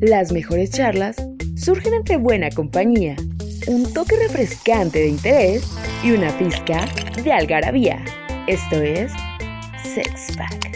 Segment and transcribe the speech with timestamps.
[0.00, 1.16] Las mejores charlas
[1.56, 3.16] surgen entre buena compañía,
[3.66, 5.64] un toque refrescante de interés
[6.02, 6.86] y una pizca
[7.22, 8.04] de algarabía.
[8.46, 9.12] Esto es
[9.82, 10.73] Sex Pack.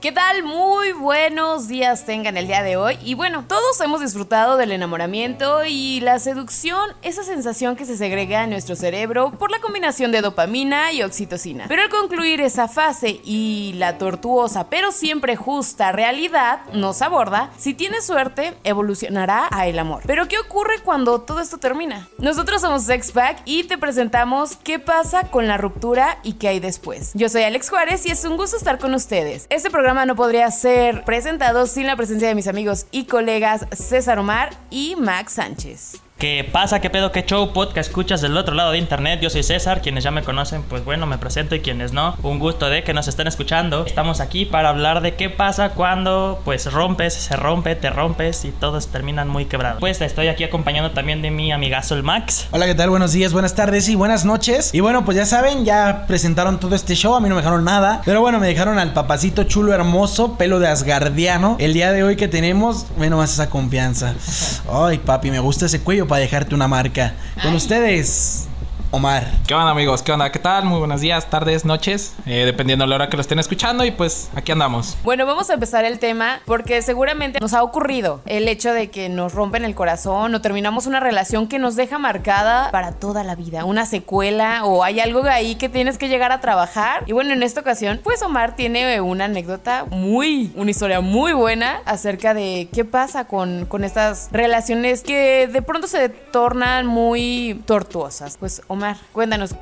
[0.00, 0.42] ¿Qué tal?
[0.44, 2.98] Muy buenos días tengan el día de hoy.
[3.04, 8.42] Y bueno, todos hemos disfrutado del enamoramiento y la seducción, esa sensación que se segrega
[8.42, 11.66] en nuestro cerebro por la combinación de dopamina y oxitocina.
[11.68, 17.74] Pero al concluir esa fase y la tortuosa pero siempre justa realidad nos aborda, si
[17.74, 20.04] tienes suerte, evolucionará a el amor.
[20.06, 22.08] Pero ¿qué ocurre cuando todo esto termina?
[22.16, 27.10] Nosotros somos Sexpack y te presentamos qué pasa con la ruptura y qué hay después.
[27.12, 29.46] Yo soy Alex Juárez y es un gusto estar con ustedes.
[29.50, 34.18] Este programa no podría ser presentado sin la presencia de mis amigos y colegas César
[34.18, 36.00] Omar y Max Sánchez.
[36.20, 36.82] ¿Qué pasa?
[36.82, 37.12] ¿Qué pedo?
[37.12, 37.50] ¿Qué show?
[37.54, 39.20] Podcast escuchas del otro lado de internet.
[39.22, 39.80] Yo soy César.
[39.80, 42.92] Quienes ya me conocen, pues bueno, me presento y quienes no, un gusto de que
[42.92, 43.86] nos estén escuchando.
[43.86, 48.50] Estamos aquí para hablar de qué pasa cuando pues rompes, se rompe, te rompes y
[48.50, 49.80] todos terminan muy quebrados.
[49.80, 52.48] Pues estoy aquí acompañando también de mi amigazo el Max.
[52.50, 52.90] Hola, ¿qué tal?
[52.90, 54.74] Buenos días, buenas tardes y buenas noches.
[54.74, 57.14] Y bueno, pues ya saben, ya presentaron todo este show.
[57.14, 58.02] A mí no me dejaron nada.
[58.04, 61.56] Pero bueno, me dejaron al papacito chulo, hermoso, pelo de asgardiano.
[61.58, 64.14] El día de hoy que tenemos, bueno, más esa confianza.
[64.70, 67.14] Ay, papi, me gusta ese cuello para dejarte una marca.
[67.40, 68.48] Con ustedes,
[68.92, 69.24] Omar.
[69.46, 70.02] ¿Qué onda amigos?
[70.02, 70.32] ¿Qué onda?
[70.32, 70.64] ¿Qué tal?
[70.64, 73.92] Muy buenos días, tardes, noches, eh, dependiendo de la hora que lo estén escuchando y
[73.92, 74.96] pues aquí andamos.
[75.04, 79.08] Bueno, vamos a empezar el tema porque seguramente nos ha ocurrido el hecho de que
[79.08, 83.36] nos rompen el corazón o terminamos una relación que nos deja marcada para toda la
[83.36, 87.04] vida, una secuela o hay algo ahí que tienes que llegar a trabajar.
[87.06, 91.80] Y bueno, en esta ocasión, pues Omar tiene una anécdota muy, una historia muy buena
[91.84, 98.36] acerca de qué pasa con, con estas relaciones que de pronto se tornan muy tortuosas.
[98.36, 98.79] Pues Omar
[99.12, 99.54] cuéntanos.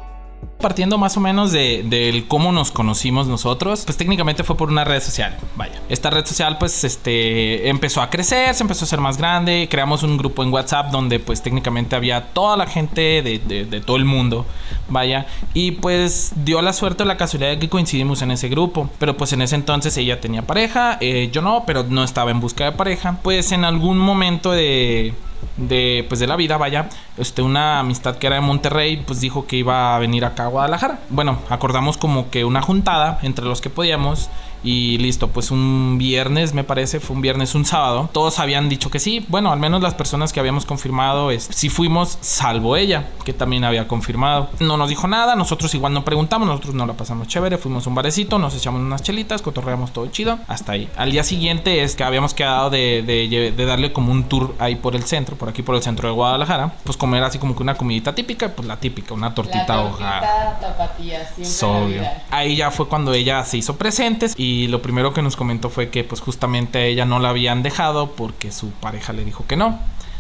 [0.61, 4.85] Partiendo más o menos de, del cómo nos conocimos nosotros, pues técnicamente fue por una
[4.85, 5.37] red social.
[5.57, 9.69] Vaya, esta red social pues este empezó a crecer, se empezó a hacer más grande,
[9.71, 13.81] creamos un grupo en WhatsApp donde pues técnicamente había toda la gente de, de, de
[13.81, 14.47] todo el mundo,
[14.89, 18.91] vaya, y pues dio la suerte o la casualidad de que coincidimos en ese grupo,
[18.99, 22.41] pero pues en ese entonces ella tenía pareja, eh, yo no, pero no estaba en
[22.41, 25.15] busca de pareja, pues en algún momento de
[25.59, 26.89] de pues de la vida, vaya,
[27.19, 30.49] este una amistad que era de Monterrey, pues dijo que iba a venir acá a
[30.49, 31.01] Guadalajara.
[31.11, 34.31] Bueno, acordamos como que una juntada entre los que podíamos
[34.63, 38.09] y listo, pues un viernes me parece, fue un viernes, un sábado.
[38.13, 39.25] Todos habían dicho que sí.
[39.29, 43.65] Bueno, al menos las personas que habíamos confirmado es si fuimos, salvo ella, que también
[43.65, 44.51] había confirmado.
[44.61, 47.89] No nos dijo nada, nosotros igual no preguntamos, nosotros no la pasamos chévere, fuimos a
[47.89, 50.89] un barecito, nos echamos unas chelitas, cotorreamos todo chido, hasta ahí.
[50.97, 54.77] Al día siguiente es que habíamos quedado de, de, de darle como un tour ahí
[54.77, 57.63] por el centro, por aquí por el centro de Guadalajara, pues comer así como que
[57.63, 62.89] una comidita típica, pues la típica, una tortita, la tortita tapatía, siempre Ahí ya fue
[62.89, 66.23] cuando ella se hizo presentes y y lo primero que nos comentó fue que pues
[66.23, 69.79] justamente a ella no la habían dejado porque su pareja le dijo que no.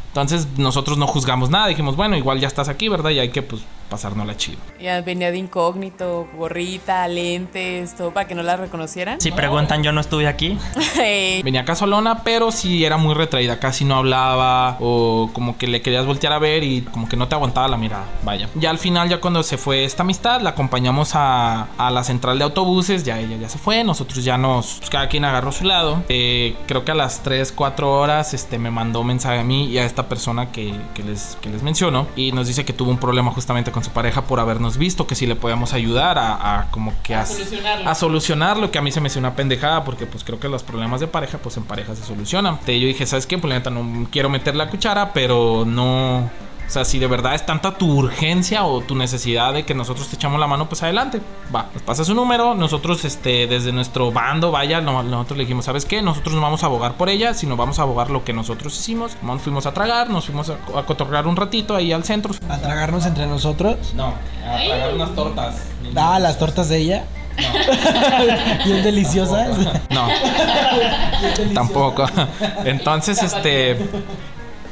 [0.08, 3.08] Entonces nosotros no juzgamos nada, dijimos, bueno, igual ya estás aquí, ¿verdad?
[3.08, 3.62] Y hay que pues
[4.26, 4.58] la chido.
[4.80, 9.20] Ya venía de incógnito, gorrita, lentes, todo para que no la reconocieran.
[9.20, 10.58] Si preguntan, yo no estuve aquí.
[11.44, 16.06] venía casolona, pero sí era muy retraída, casi no hablaba o como que le querías
[16.06, 18.04] voltear a ver y como que no te aguantaba la mirada.
[18.22, 18.48] Vaya.
[18.54, 22.38] Ya al final, ya cuando se fue esta amistad, la acompañamos a, a la central
[22.38, 25.64] de autobuses, ya ella ya se fue, nosotros ya nos, pues, cada quien agarró su
[25.64, 26.02] lado.
[26.08, 29.78] Eh, creo que a las 3, 4 horas este, me mandó mensaje a mí y
[29.78, 32.98] a esta persona que, que les, que les menciono y nos dice que tuvo un
[32.98, 36.66] problema justamente con con su pareja por habernos visto, que si le podíamos ayudar a,
[36.72, 38.72] como que a, a, solucionarlo.
[38.72, 41.06] que a mí se me hizo una pendejada, porque pues creo que los problemas de
[41.06, 42.58] pareja, pues en pareja se solucionan.
[42.66, 43.38] Yo dije, ¿sabes qué?
[43.38, 46.28] Pues la neta no quiero meter la cuchara, pero no
[46.68, 50.06] o sea, si de verdad es tanta tu urgencia o tu necesidad de que nosotros
[50.08, 51.18] te echamos la mano, pues adelante.
[51.54, 52.54] Va, nos pasa su número.
[52.54, 56.02] Nosotros, este, desde nuestro bando, vaya, nosotros le dijimos, ¿sabes qué?
[56.02, 59.16] Nosotros no vamos a abogar por ella, sino vamos a abogar lo que nosotros hicimos.
[59.22, 62.34] Nos fuimos a tragar, nos fuimos a, a un ratito ahí al centro.
[62.50, 63.94] ¿A tragarnos entre nosotros?
[63.94, 64.12] No,
[64.46, 65.62] a tragar unas tortas.
[65.96, 67.04] Ah, las tortas de ella.
[67.38, 68.64] No.
[68.66, 69.56] Bien deliciosas.
[69.90, 70.06] No.
[71.54, 72.06] Tampoco.
[72.64, 73.78] Entonces, este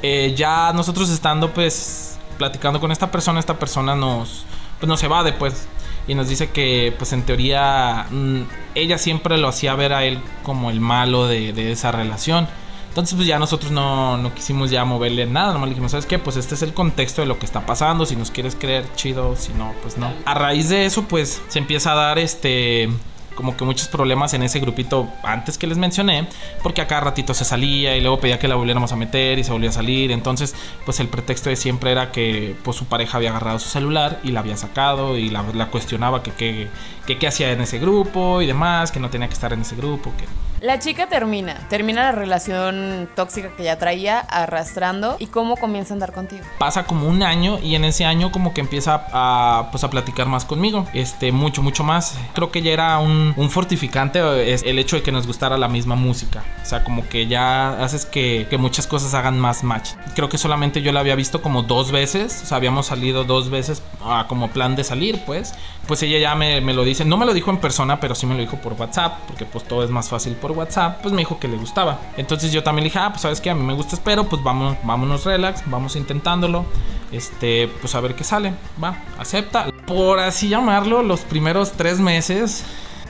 [0.03, 4.45] eh, ya nosotros estando pues platicando con esta persona, esta persona nos,
[4.79, 5.67] pues nos evade pues
[6.09, 8.43] y nos dice que pues en teoría mm,
[8.75, 12.47] ella siempre lo hacía ver a él como el malo de, esa relación.
[12.89, 16.19] Entonces pues ya nosotros no, no, quisimos ya moverle nada, nomás le dijimos, ¿sabes qué?
[16.19, 19.37] Pues este es el contexto de lo que está pasando, si nos quieres creer, chido,
[19.37, 20.11] si no, pues no.
[20.25, 22.89] A raíz de eso pues se empieza a dar este
[23.37, 26.27] como que muchos problemas en ese grupito antes que les mencioné,
[26.63, 29.53] porque a ratito se salía y luego pedía que la volviéramos a meter y se
[29.53, 30.11] volvía a salir.
[30.11, 30.55] Entonces,
[30.85, 34.33] pues el pretexto de siempre era que pues su pareja había agarrado su celular y
[34.33, 36.69] la había sacado y la, la cuestionaba que qué
[37.07, 40.13] que, hacía en ese grupo y demás, que no tenía que estar en ese grupo,
[40.19, 40.25] que
[40.63, 45.97] La chica termina, termina la relación tóxica que ya traía arrastrando y cómo comienza a
[45.97, 46.43] andar contigo.
[46.59, 50.29] Pasa como un año y en ese año como que empieza a, pues, a platicar
[50.29, 52.19] más conmigo, este, mucho, mucho más.
[52.35, 54.17] Creo que ya era un, un fortificante
[54.51, 56.43] es el hecho de que nos gustara la misma música.
[56.63, 59.91] O sea, como que ya haces que, que muchas cosas hagan más match.
[60.15, 63.51] Creo que solamente yo la había visto como dos veces, o sea, habíamos salido dos
[63.51, 65.55] veces ah, como plan de salir, pues.
[65.87, 68.27] Pues ella ya me, me lo dice, no me lo dijo en persona, pero sí
[68.27, 71.23] me lo dijo por WhatsApp, porque pues todo es más fácil por WhatsApp, pues me
[71.23, 71.99] dijo que le gustaba.
[72.17, 74.43] Entonces yo también le dije, ah, pues sabes que a mí me gusta, espero, pues
[74.45, 76.65] vamos, vámonos relax, vamos intentándolo.
[77.11, 78.53] Este, pues a ver qué sale.
[78.83, 79.67] Va, acepta.
[79.87, 82.65] Por así llamarlo, los primeros tres meses.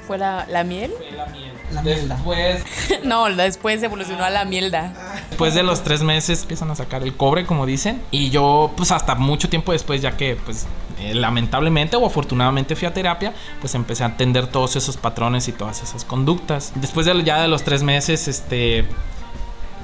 [0.06, 0.92] ¿Fue la, la miel?
[0.96, 1.52] Fue la miel.
[1.72, 1.82] La.
[1.82, 2.64] Después,
[3.04, 4.94] no, después evolucionó a la mielda.
[5.28, 8.00] después de los tres meses empiezan a sacar el cobre, como dicen.
[8.10, 10.66] Y yo, pues hasta mucho tiempo después, ya que, pues,
[11.00, 15.52] eh, lamentablemente o afortunadamente fui a terapia, pues empecé a entender todos esos patrones y
[15.52, 16.72] todas esas conductas.
[16.76, 18.86] Después de ya de los tres meses, este,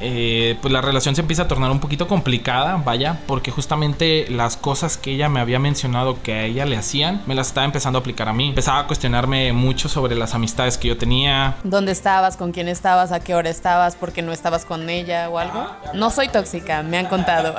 [0.03, 4.57] eh, pues la relación se empieza a tornar un poquito complicada, vaya, porque justamente las
[4.57, 7.99] cosas que ella me había mencionado que a ella le hacían, me las estaba empezando
[7.99, 8.49] a aplicar a mí.
[8.49, 11.57] Empezaba a cuestionarme mucho sobre las amistades que yo tenía.
[11.65, 12.37] ¿Dónde estabas?
[12.37, 13.13] ¿Con quién estabas?
[13.13, 13.97] ¿A qué hora estabas?
[13.97, 15.67] ¿Por qué no estabas con ella o algo?
[15.95, 17.55] No soy tóxica, me han contado.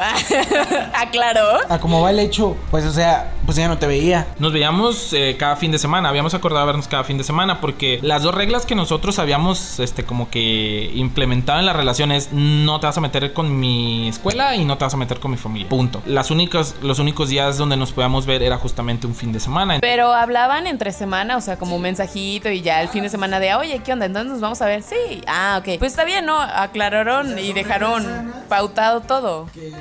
[0.94, 1.60] Aclaró.
[1.70, 4.28] A como va el hecho, pues o sea, pues ella no te veía.
[4.40, 8.00] Nos veíamos eh, cada fin de semana, habíamos acordado vernos cada fin de semana porque
[8.02, 12.80] las dos reglas que nosotros habíamos este como que implementado en la relación es no
[12.80, 15.38] te vas a meter con mi escuela y no te vas a meter con mi
[15.38, 15.70] familia.
[15.70, 16.02] Punto.
[16.06, 19.78] Las únicas los únicos días donde nos podíamos ver era justamente un fin de semana.
[19.82, 23.40] Pero hablaban entre semana, o sea, como un mensajito y ya el fin de semana
[23.40, 24.06] de, oye, ¿qué onda?
[24.06, 24.84] Entonces nos vamos a ver.
[24.84, 25.22] Sí.
[25.28, 25.80] Ah, ok.
[25.80, 26.40] Pues está bien, ¿no?
[26.40, 29.50] Aclararon y dejaron pautado todo.
[29.54, 29.72] Que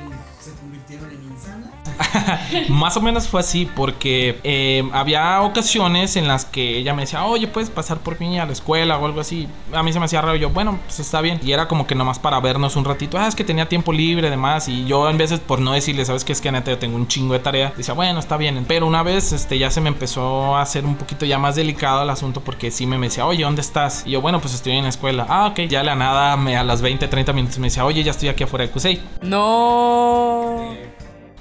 [2.69, 7.25] Más o menos fue así porque eh, había ocasiones en las que ella me decía,
[7.25, 9.47] oye, puedes pasar por mí a la escuela o algo así.
[9.73, 10.35] A mí se me hacía raro.
[10.35, 11.39] Yo, bueno, pues está bien.
[11.43, 13.17] Y era como que nomás para vernos un ratito.
[13.17, 14.67] Ah, es que tenía tiempo libre, demás.
[14.67, 17.07] Y yo, en veces, por no decirle, sabes que es que neta, yo tengo un
[17.07, 18.65] chingo de tarea, decía, bueno, está bien.
[18.67, 22.03] Pero una vez, este, ya se me empezó a hacer un poquito ya más delicado
[22.03, 24.03] el asunto porque sí me decía, oye, ¿dónde estás?
[24.05, 25.25] Y yo, bueno, pues estoy en la escuela.
[25.29, 25.61] Ah, ok.
[25.69, 28.43] Ya la nada, me, a las 20, 30 minutos me decía, oye, ya estoy aquí
[28.43, 29.01] afuera de Cusey.
[29.21, 30.92] No.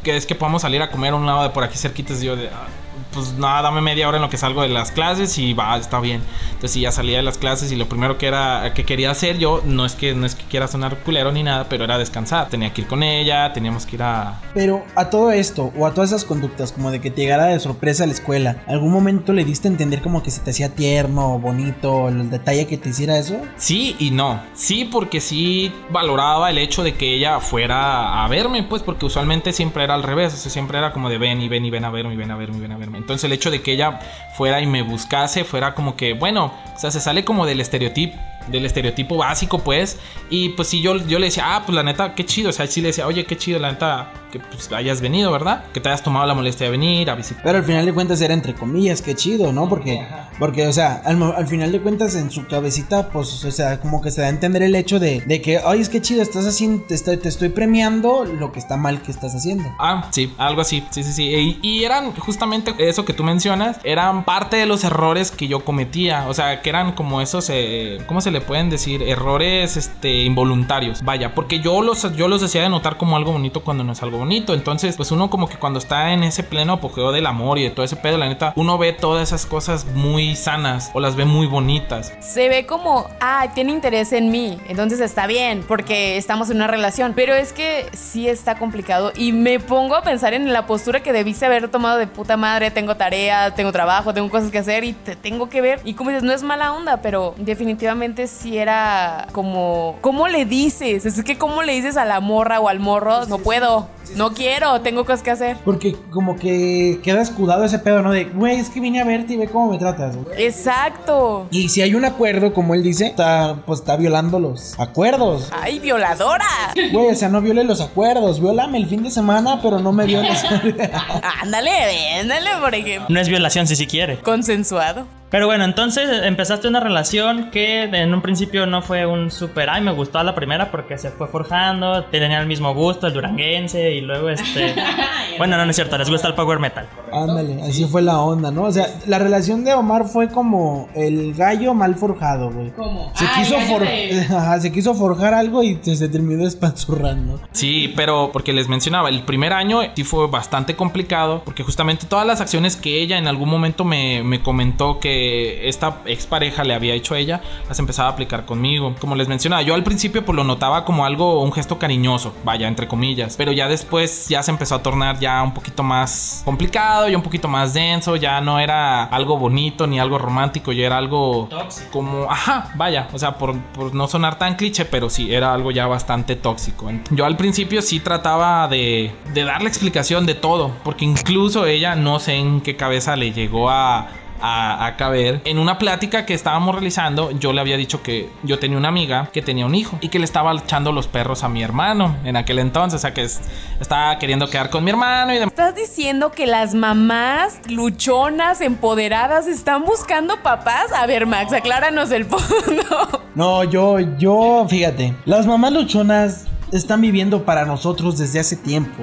[0.02, 2.22] Que es que podamos salir a comer a un lado de por aquí cerquitas.
[2.22, 2.66] Y yo de, "Ah,
[3.12, 6.00] pues nada, dame media hora en lo que salgo de las clases y va, está
[6.00, 6.22] bien.
[6.46, 9.38] Entonces sí, ya salía de las clases y lo primero que era que quería hacer
[9.38, 12.48] yo, no es que no es que quiera sonar culero ni nada, pero era descansar.
[12.48, 14.40] Tenía que ir con ella, teníamos que ir a...
[14.54, 17.60] Pero a todo esto, o a todas esas conductas, como de que te llegara de
[17.60, 20.74] sorpresa a la escuela, ¿algún momento le diste a entender como que se te hacía
[20.74, 23.36] tierno bonito el detalle que te hiciera eso?
[23.56, 24.40] Sí y no.
[24.54, 29.52] Sí, porque sí valoraba el hecho de que ella fuera a verme, pues, porque usualmente
[29.52, 30.34] siempre era al revés.
[30.34, 32.36] O sea, siempre era como de ven y ven y ven a verme, ven a
[32.36, 32.98] verme, ven a verme.
[33.02, 33.98] Entonces el hecho de que ella
[34.36, 38.16] fuera y me buscase fuera como que, bueno, o sea, se sale como del estereotipo.
[38.48, 40.00] Del estereotipo básico, pues.
[40.28, 42.50] Y pues sí, yo, yo le decía, ah, pues la neta, qué chido.
[42.50, 45.64] O sea, sí le decía, oye, qué chido, la neta, que pues hayas venido, ¿verdad?
[45.72, 47.42] Que te hayas tomado la molestia de venir a visitar.
[47.44, 49.68] Pero al final de cuentas era entre comillas, qué chido, ¿no?
[49.68, 50.04] Porque,
[50.42, 54.10] porque o sea, al, final de cuentas en su cabecita, pues, o sea, como que
[54.10, 56.82] se da a entender el hecho de, de que, ay, es que chido, estás haciendo,
[56.82, 59.72] te estoy, te estoy premiando lo que está mal que estás haciendo.
[59.78, 61.28] Ah, sí, algo así, sí, sí, sí.
[61.32, 65.64] Y, y eran justamente eso que tú mencionas, eran parte de los errores que yo
[65.64, 66.26] cometía.
[66.26, 69.00] O sea, que eran como esos, eh, ¿cómo se le pueden decir?
[69.04, 71.04] Errores este, involuntarios.
[71.04, 74.02] Vaya, porque yo los, yo los hacía de notar como algo bonito cuando no es
[74.02, 74.54] algo bonito.
[74.54, 77.70] Entonces, pues uno como que cuando está en ese pleno apogeo del amor y de
[77.70, 81.24] todo ese pedo, la neta, uno ve todas esas cosas muy sanas o las ve
[81.24, 82.12] muy bonitas.
[82.20, 86.66] Se ve como, ah, tiene interés en mí, entonces está bien, porque estamos en una
[86.66, 87.12] relación.
[87.14, 91.12] Pero es que sí está complicado y me pongo a pensar en la postura que
[91.12, 92.70] debiste haber tomado de puta madre.
[92.70, 95.80] Tengo tarea, tengo trabajo, tengo cosas que hacer y te tengo que ver.
[95.84, 101.06] Y como dices, no es mala onda, pero definitivamente sí era como, ¿cómo le dices?
[101.06, 103.26] Es que, ¿cómo le dices a la morra o al morro?
[103.26, 105.56] No puedo, no quiero, tengo cosas que hacer.
[105.64, 108.10] Porque como que queda escudado ese pedo, ¿no?
[108.10, 110.42] De, güey, es que vine a verte y ve cómo me tratas, güey.
[110.44, 111.46] Exacto.
[111.50, 115.50] Y si hay un acuerdo, como él dice, está, pues está violando los acuerdos.
[115.52, 116.46] ¡Ay, violadora!
[116.92, 118.40] Güey, o sea, no viole los acuerdos.
[118.40, 120.44] Viólame el fin de semana, pero no me violes.
[121.42, 123.06] Ándale, ándale, por ejemplo.
[123.08, 124.18] No es violación si sí quiere.
[124.18, 125.06] Consensuado.
[125.32, 129.80] Pero bueno, entonces empezaste una relación que en un principio no fue un super, ay,
[129.80, 133.92] me gustó a la primera porque se fue forjando, tenía el mismo gusto, el duranguense,
[133.92, 134.74] y luego este,
[135.38, 136.86] Bueno, no, no es cierto, les gusta el power metal.
[137.10, 138.64] Ándale, así fue la onda, ¿no?
[138.64, 142.70] O sea, la relación de Omar fue como el gallo mal forjado, güey.
[142.72, 143.12] ¿Cómo?
[143.14, 146.08] Se, Ah, quiso el gallo for- de- Ajá, se quiso forjar algo y se, se
[146.08, 147.40] terminó espanzurrando.
[147.52, 152.26] Sí, pero porque les mencionaba, el primer año sí fue bastante complicado, porque justamente todas
[152.26, 156.94] las acciones que ella en algún momento me, me comentó que esta expareja le había
[156.94, 158.94] hecho a ella, las empezaba a aplicar conmigo.
[159.00, 162.68] Como les mencionaba, yo al principio pues lo notaba como algo, un gesto cariñoso, vaya,
[162.68, 167.08] entre comillas, pero ya después ya se empezó a tornar ya un poquito más complicado
[167.08, 170.96] y un poquito más denso, ya no era algo bonito ni algo romántico, ya era
[170.96, 171.90] algo Tóxico.
[171.90, 175.70] como, ajá, vaya, o sea, por, por no sonar tan cliché, pero sí, era algo
[175.70, 176.90] ya bastante tóxico.
[177.10, 182.18] Yo al principio sí trataba de, de darle explicación de todo, porque incluso ella no
[182.18, 184.08] sé en qué cabeza le llegó a...
[184.44, 188.58] A, a caber en una plática que estábamos realizando yo le había dicho que yo
[188.58, 191.48] tenía una amiga que tenía un hijo y que le estaba echando los perros a
[191.48, 193.40] mi hermano en aquel entonces o sea que es-
[193.80, 199.46] estaba queriendo quedar con mi hermano y demás ¿Estás diciendo que las mamás luchonas, empoderadas,
[199.46, 200.86] están buscando papás?
[200.92, 203.22] A ver, Max, acláranos el punto.
[203.36, 209.02] No, yo, yo, fíjate, las mamás luchonas están viviendo para nosotros desde hace tiempo.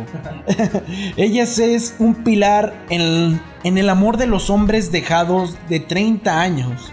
[1.18, 6.92] Ellas es un pilar en, en el amor de los hombres dejados de 30 años.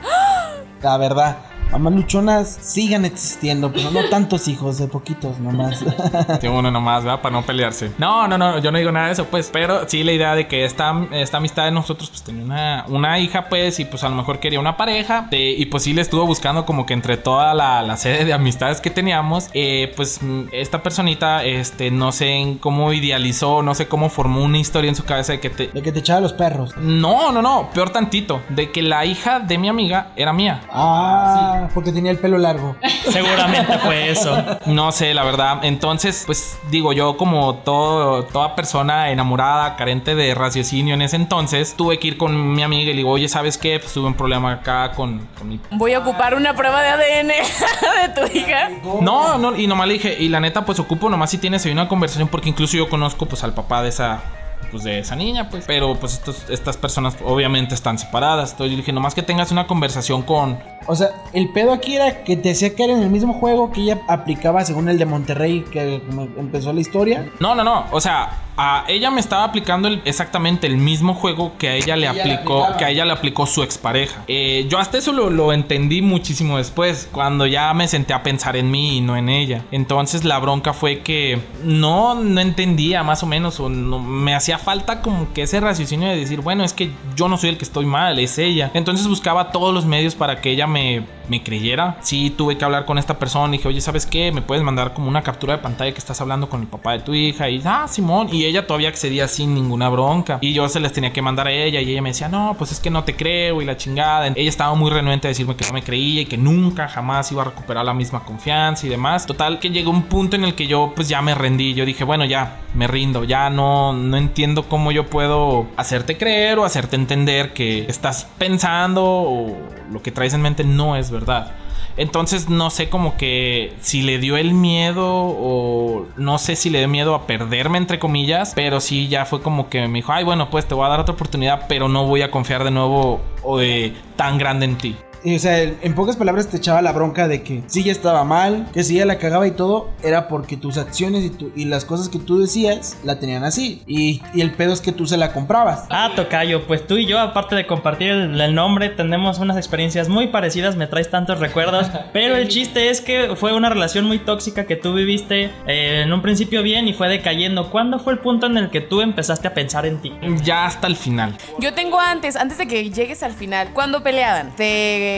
[0.82, 1.38] La verdad.
[1.70, 5.84] Mamás luchonas sigan existiendo, pero no tantos hijos, de poquitos nomás.
[6.40, 7.20] Sí, uno nomás, ¿verdad?
[7.22, 7.92] Para no pelearse.
[7.98, 9.50] No, no, no, yo no digo nada de eso, pues.
[9.52, 13.18] Pero sí, la idea de que esta, esta amistad de nosotros, pues tenía una, una
[13.18, 15.28] hija, pues, y pues a lo mejor quería una pareja.
[15.30, 18.80] y pues sí le estuvo buscando como que entre toda la, la serie de amistades
[18.80, 20.20] que teníamos, eh, pues
[20.52, 24.96] esta personita, este, no sé en cómo idealizó, no sé cómo formó una historia en
[24.96, 25.68] su cabeza de que te.
[25.68, 26.76] De que te echaba los perros.
[26.76, 30.60] No, no, no, peor tantito, de que la hija de mi amiga era mía.
[30.70, 32.76] Ah, porque tenía el pelo largo.
[33.10, 34.36] Seguramente fue eso.
[34.66, 35.60] No sé, la verdad.
[35.62, 41.74] Entonces, pues digo, yo como todo, toda persona enamorada, carente de raciocinio en ese entonces,
[41.76, 43.78] tuve que ir con mi amiga y le digo, oye, ¿sabes qué?
[43.78, 45.60] Pues tuve un problema acá con, con mi...
[45.72, 47.28] Voy a ocupar una prueba de ADN
[48.14, 48.70] de tu hija.
[49.00, 51.72] No, no, y nomás le dije, y la neta, pues ocupo nomás si tienes ahí
[51.72, 54.22] una conversación, porque incluso yo conozco pues al papá de esa...
[54.70, 55.64] Pues de esa niña, pues.
[55.66, 58.50] Pero pues estos- estas personas obviamente están separadas.
[58.52, 60.58] Entonces yo dije, nomás que tengas una conversación con,
[60.88, 63.80] O sea, el pedo aquí era que te hacía caer en el mismo juego que
[63.82, 66.00] ella aplicaba según el de Monterrey, que
[66.36, 67.28] empezó la historia.
[67.40, 67.86] No, no, no.
[67.90, 71.96] O sea, a ella me estaba aplicando el- exactamente el mismo juego que a ella
[71.96, 74.22] le ella aplicó, que a ella le aplicó su expareja.
[74.28, 78.56] Eh, yo hasta eso lo, lo entendí muchísimo después, cuando ya me senté a pensar
[78.56, 79.62] en mí y no en ella.
[79.72, 84.58] Entonces la bronca fue que no, no entendía más o menos, o no- me hacía
[84.58, 87.64] falta como que ese raciocinio de decir, bueno, es que yo no soy el que
[87.64, 88.70] estoy mal, es ella.
[88.74, 91.98] Entonces buscaba todos los medios para que ella me, me creyera.
[92.00, 94.32] Sí, tuve que hablar con esta persona y dije, oye, ¿sabes qué?
[94.32, 97.00] Me puedes mandar como una captura de pantalla que estás hablando con el papá de
[97.00, 97.48] tu hija.
[97.50, 98.28] Y, ah, Simón.
[98.32, 100.38] Y ella todavía accedía sin ninguna bronca.
[100.40, 101.80] Y yo se les tenía que mandar a ella.
[101.80, 103.62] Y ella me decía, no, pues es que no te creo.
[103.62, 104.28] Y la chingada.
[104.28, 107.42] Ella estaba muy renuente a decirme que no me creía y que nunca, jamás iba
[107.42, 109.26] a recuperar la misma confianza y demás.
[109.26, 111.74] Total, que llegó un punto en el que yo, pues ya me rendí.
[111.74, 113.24] Yo dije, bueno, ya, me rindo.
[113.24, 119.04] Ya no, no entiendo cómo yo puedo hacerte creer o hacerte entender que estás pensando
[119.04, 119.56] o
[119.90, 121.52] lo que traes en mente no es verdad.
[121.96, 126.78] Entonces no sé como que si le dio el miedo o no sé si le
[126.78, 130.24] dio miedo a perderme entre comillas, pero sí ya fue como que me dijo, ay
[130.24, 133.20] bueno pues te voy a dar otra oportunidad, pero no voy a confiar de nuevo
[133.60, 134.96] eh, tan grande en ti.
[135.26, 138.22] Y, o sea, en pocas palabras te echaba la bronca de que si ella estaba
[138.22, 141.64] mal, que si ella la cagaba y todo, era porque tus acciones y, tu- y
[141.64, 143.82] las cosas que tú decías la tenían así.
[143.88, 145.84] Y, y el pedo es que tú se la comprabas.
[145.90, 150.08] Ah, Tocayo, pues tú y yo, aparte de compartir el, el nombre, tenemos unas experiencias
[150.08, 151.88] muy parecidas, me traes tantos recuerdos.
[152.12, 156.12] Pero el chiste es que fue una relación muy tóxica que tú viviste eh, en
[156.12, 157.70] un principio bien y fue decayendo.
[157.70, 160.12] ¿Cuándo fue el punto en el que tú empezaste a pensar en ti?
[160.44, 161.36] Ya hasta el final.
[161.58, 165.15] Yo tengo antes, antes de que llegues al final, cuando peleaban, te,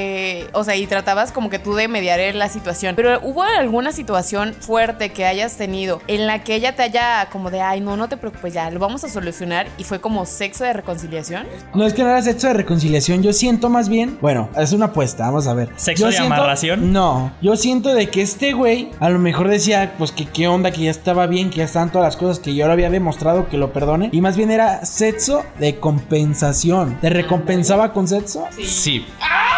[0.52, 4.55] o sea, y tratabas como que tú de mediar la situación, pero hubo alguna situación
[4.55, 8.09] fuerte que hayas tenido en la que ella te haya como de, ay, no, no
[8.09, 11.47] te preocupes, ya, lo vamos a solucionar y fue como sexo de reconciliación.
[11.75, 14.19] No es que no era sexo de reconciliación, yo siento más bien.
[14.21, 15.69] Bueno, es una apuesta, vamos a ver.
[15.76, 16.93] ¿Sexo Yo de amarración?
[16.93, 20.71] No, yo siento de que este güey a lo mejor decía, pues que qué onda,
[20.71, 23.49] que ya estaba bien, que ya estaban todas las cosas que yo le había demostrado
[23.49, 24.09] que lo perdone.
[24.12, 26.99] Y más bien era sexo de compensación.
[27.00, 28.47] ¿Te recompensaba con sexo?
[28.62, 29.07] Sí.
[29.21, 29.57] ¡Ay,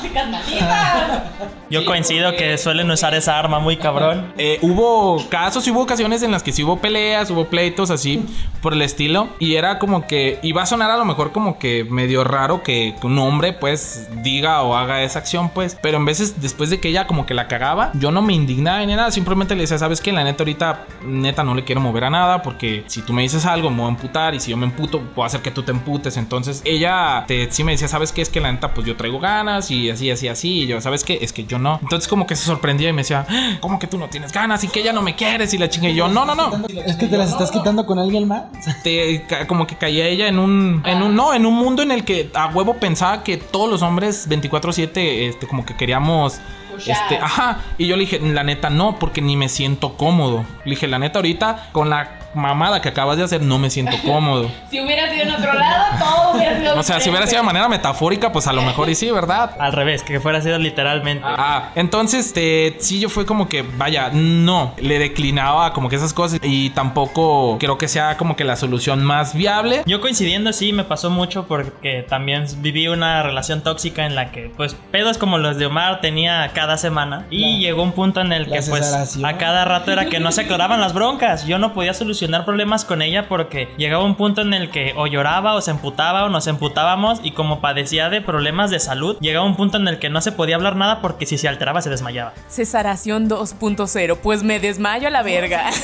[0.00, 1.22] tóxicas malditas!
[1.70, 4.32] Yo coincido que suelen usar esa arma muy cabrón.
[4.38, 8.24] Eh, hubo casos y hubo ocasiones en las que sí hubo peleas, hubo pleitos así
[8.60, 9.28] por el estilo.
[9.38, 12.94] Y era como que iba a sonar a lo mejor como que medio raro que
[13.02, 15.76] un hombre pues diga o haga esa acción pues.
[15.80, 18.84] Pero en veces después de que ella como que la cagaba, yo no me indignaba
[18.84, 19.10] ni nada.
[19.10, 22.42] Simplemente le decía, sabes que la neta ahorita neta no le quiero mover a nada
[22.42, 25.00] porque si tú me dices algo me voy a emputar y si yo me emputo
[25.14, 26.16] puedo hacer que tú te emputes.
[26.16, 29.18] Entonces ella te, sí me decía, sabes que es que la neta pues yo traigo
[29.20, 30.62] ganas y así, así, así.
[30.62, 31.78] Y yo, sabes que es que yo no.
[31.82, 34.64] Entonces como que se sorprendía y me decía, "Ah, ¿cómo que tú no tienes ganas
[34.64, 35.54] y que ella no me quieres?
[35.54, 36.50] Y la chingue yo, no, no, no.
[36.86, 38.44] Es que te las estás quitando con alguien más.
[38.82, 42.04] Te, como que caía ella en un, en un, no, en un mundo en el
[42.04, 46.40] que a huevo pensaba que todos los hombres 24/7, este, como que queríamos,
[46.76, 47.62] este, ajá.
[47.78, 50.44] Y yo le dije, la neta no, porque ni me siento cómodo.
[50.64, 53.96] Le dije, la neta ahorita con la mamada que acabas de hacer no me siento
[54.04, 54.50] cómodo.
[54.70, 57.46] Si hubiera sido en otro lado, todo hubiera sido O sea, si hubiera sido de
[57.46, 59.52] manera metafórica, pues a lo mejor y sí, ¿verdad?
[59.58, 61.24] Al revés, que fuera sido literalmente.
[61.26, 66.12] Ah, entonces, este, sí, yo fue como que, vaya, no, le declinaba como que esas
[66.12, 69.82] cosas y tampoco creo que sea como que la solución más viable.
[69.86, 74.52] Yo coincidiendo, sí, me pasó mucho porque también viví una relación tóxica en la que,
[74.56, 77.26] pues, pedos como los de Omar tenía cada semana.
[77.30, 80.30] Y La- llegó un punto en el que, pues, a cada rato era que no
[80.32, 81.46] se aclaraban las broncas.
[81.46, 85.06] Yo no podía solucionar problemas con ella porque llegaba un punto en el que o
[85.06, 87.20] lloraba o se emputaba o nos emputábamos.
[87.22, 90.32] Y como padecía de problemas de salud, llegaba un punto en el que no se
[90.32, 92.32] podía hablar nada porque si se alteraba se desmayaba.
[92.48, 95.70] Cesaración 2.0, pues me desmayo a la verga.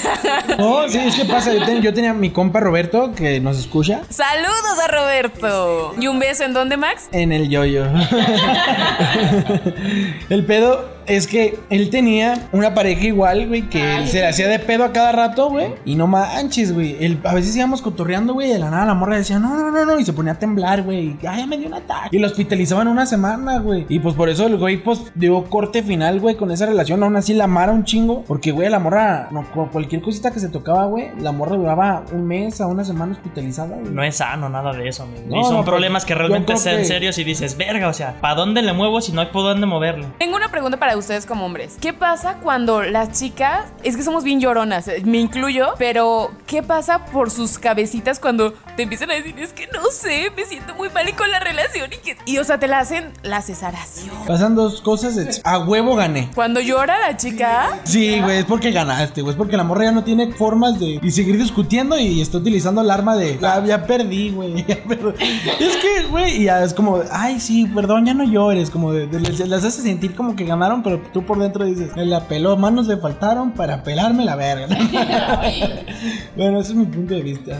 [0.59, 1.52] No, sí, es que pasa.
[1.52, 5.95] Yo, ten- yo tenía a mi compa Roberto que nos escucha Saludos a Roberto.
[6.00, 7.09] ¿Y un beso en dónde, Max?
[7.12, 7.85] en el yoyo.
[10.31, 14.58] el pedo es que él tenía una pareja igual, güey, que se le hacía de
[14.58, 15.68] pedo a cada rato, güey.
[15.84, 16.96] Y no manches, güey.
[17.25, 19.84] A veces íbamos cotorreando, güey, y de la nada la morra decía, no, no, no,
[19.84, 19.98] no.
[19.98, 21.16] Y se ponía a temblar, güey.
[21.22, 22.16] y, Ay, ya me dio un ataque.
[22.16, 23.86] Y lo hospitalizaban una semana, güey.
[23.88, 27.02] Y pues por eso el güey, pues, dio corte final, güey, con esa relación.
[27.02, 28.22] Aún así la amara un chingo.
[28.26, 32.04] Porque, güey, la morra, no, cu- cualquier cosita que se tocaba, güey, la morra duraba
[32.12, 33.92] un mes a una semana hospitalizada, güey.
[33.92, 35.22] No es sano nada de eso, amigo.
[35.28, 37.92] No, y son no, problemas pues, que realmente sean que- serios y dices, verga, o
[37.92, 40.06] sea, ¿para dónde le muevo si no hay por dónde moverle?
[40.18, 41.76] Tengo una pregunta para ustedes como hombres.
[41.81, 46.62] ¿Qué pasa cuando las chicas, es que somos bien lloronas, eh, me incluyo, pero ¿qué
[46.62, 50.75] pasa por sus cabecitas cuando te empiezan a decir, es que no sé, me siento
[50.75, 52.17] muy mal y con la relación y que...
[52.26, 54.15] Y o sea, te la hacen la cesaración.
[54.26, 55.17] Pasan dos cosas.
[55.17, 56.31] de- A huevo gané.
[56.35, 59.33] Cuando llora la chica, Sí, güey, es porque ganaste, güey.
[59.33, 62.81] Es porque la morra ya no tiene formas de y seguir discutiendo y está utilizando
[62.83, 64.65] el arma de "Ah, ya perdí, güey.
[64.69, 65.15] ya perdí".
[65.61, 68.71] Es que, güey, y ya es como, ay, sí, perdón, ya no llores.
[68.71, 72.28] Como de, les hace sentir como que ganaron, pero tú por dentro dices, me la
[72.28, 74.69] peló, manos le faltaron para pelarme la verga.
[76.37, 77.58] bueno, ese es mi punto de vista.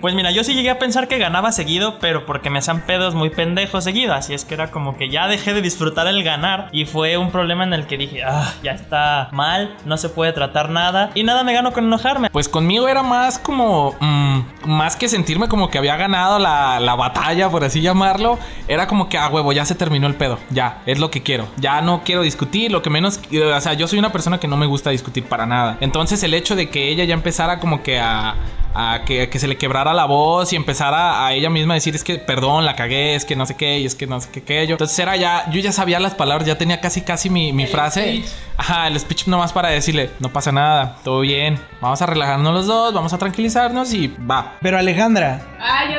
[0.00, 3.16] Pues mira, yo sí llegué a pensar que ganaba seguido, pero porque me hacían pedos
[3.16, 4.14] muy pendejos seguido.
[4.14, 6.68] Así es que era como que ya dejé de disfrutar el ganar.
[6.70, 10.32] Y fue un problema en el que dije, ah, ya está mal, no se puede
[10.32, 11.10] tratar nada.
[11.16, 12.30] Y nada me gano con enojarme.
[12.30, 16.94] Pues conmigo era más como, mm, más que sentirme como que había ganado la, la
[16.94, 20.82] batalla, por así llamarlo, era como que, ah, huevo, ya se terminó el pedo, ya,
[20.86, 23.98] es lo que quiero, ya no quiero discutir, lo que menos, o sea, yo soy
[23.98, 25.78] una persona que no me gusta discutir para nada.
[25.80, 28.34] Entonces el hecho de que ella ya empezara como que a...
[28.74, 31.94] a que, que se le quebrara la voz y empezara a ella misma a decir
[31.94, 34.28] es que perdón, la cagué, es que no sé qué, y es que no sé
[34.30, 34.74] qué, qué yo.
[34.74, 38.22] Entonces era ya, yo ya sabía las palabras, ya tenía casi casi mi, mi frase.
[38.56, 42.66] Ajá, el speech nomás para decirle, no pasa nada, todo bien, vamos a relajarnos los
[42.66, 44.56] dos, vamos a tranquilizarnos y va.
[44.60, 45.40] Pero Alejandra,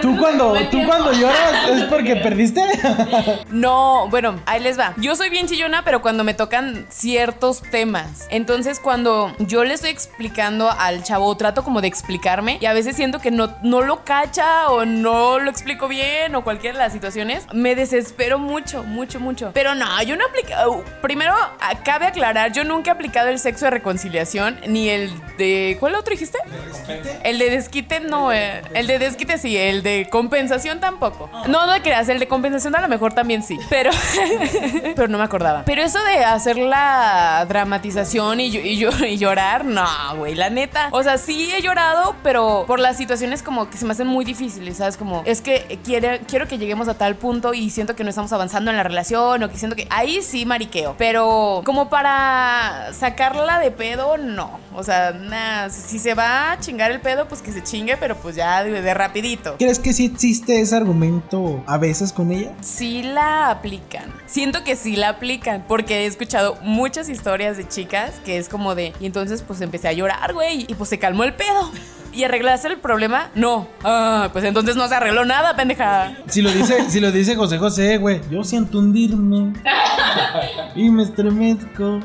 [0.02, 2.62] tú cuando, tú cuando lloras es porque perdiste.
[3.50, 4.94] No, bueno, ahí les va.
[4.98, 8.28] Yo soy bien chillona, pero cuando me tocan ciertos temas.
[8.30, 12.98] Entonces, cuando yo le estoy explicando al chavo, trato como de explicarme y a veces
[12.98, 16.92] siento que no, no lo cacha o no lo explico bien o cualquiera de las
[16.92, 19.52] situaciones, me desespero mucho, mucho, mucho.
[19.54, 20.84] Pero no, yo no aplico.
[21.02, 25.78] Primero, ah, cabe aclarar, yo nunca he aplicado el sexo de reconciliación ni el de.
[25.80, 26.38] ¿Cuál otro dijiste?
[27.24, 31.30] El de desquite no, eh, el de desquite sí, el de compensación tampoco.
[31.48, 33.92] No, no creas, el de compensación a lo mejor también sí, pero
[34.96, 35.64] pero no me acordaba.
[35.64, 39.86] Pero eso de hacer la dramatización y, y y llorar, no,
[40.18, 40.90] güey, la neta.
[40.92, 44.26] O sea, sí he llorado, pero por las situaciones como que se me hacen muy
[44.26, 44.98] difíciles, ¿sabes?
[44.98, 48.34] Como es que quiere, quiero que lleguemos a tal punto y siento que no estamos
[48.34, 53.60] avanzando en la relación o que siento que ahí sí mariqueo, pero como para sacarla
[53.60, 54.60] de pedo, no.
[54.74, 58.16] O sea, nah, si se va a chingar el pedo, pues que se chingue, pero
[58.16, 59.56] pues ya de, de rapidito.
[59.60, 62.52] ¿Crees que sí existe ese argumento a veces con ella?
[62.62, 64.12] Sí la aplican.
[64.26, 65.66] Siento que sí la aplican.
[65.68, 66.31] Porque he escuchado
[66.62, 68.94] muchas historias de chicas que es como de.
[69.00, 70.66] Y entonces pues empecé a llorar, güey.
[70.68, 71.72] Y pues se calmó el pedo.
[72.14, 73.30] ¿y arreglaste el problema?
[73.36, 73.68] No.
[73.84, 76.14] Ah, pues entonces no se arregló nada, pendeja.
[76.28, 79.54] Si lo dice, si lo dice José José, güey, yo siento hundirme
[80.76, 82.00] y me estremezco.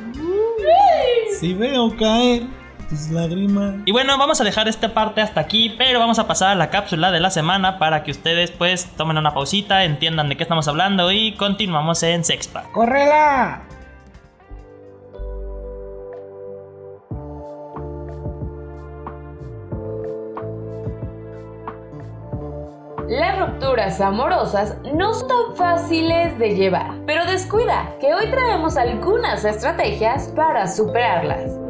[1.41, 2.45] Si veo caer
[2.89, 3.75] tus lágrimas.
[3.85, 6.71] Y bueno, vamos a dejar esta parte hasta aquí, pero vamos a pasar a la
[6.71, 10.69] cápsula de la semana para que ustedes pues tomen una pausita, entiendan de qué estamos
[10.69, 12.71] hablando y continuamos en Sexpack.
[12.71, 13.66] ¡Córrela!
[23.09, 29.45] Las rupturas amorosas no son tan fáciles de llevar, pero descuida que hoy traemos algunas
[29.45, 31.66] estrategias para superarlas.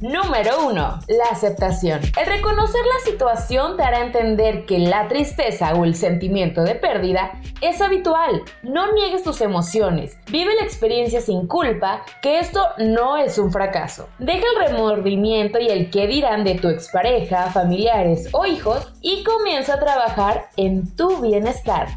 [0.00, 0.74] Número 1.
[1.08, 2.00] La aceptación.
[2.18, 7.32] El reconocer la situación te hará entender que la tristeza o el sentimiento de pérdida
[7.60, 8.40] es habitual.
[8.62, 10.16] No niegues tus emociones.
[10.30, 14.08] Vive la experiencia sin culpa, que esto no es un fracaso.
[14.18, 19.74] Deja el remordimiento y el qué dirán de tu expareja, familiares o hijos y comienza
[19.74, 21.88] a trabajar en tu bienestar.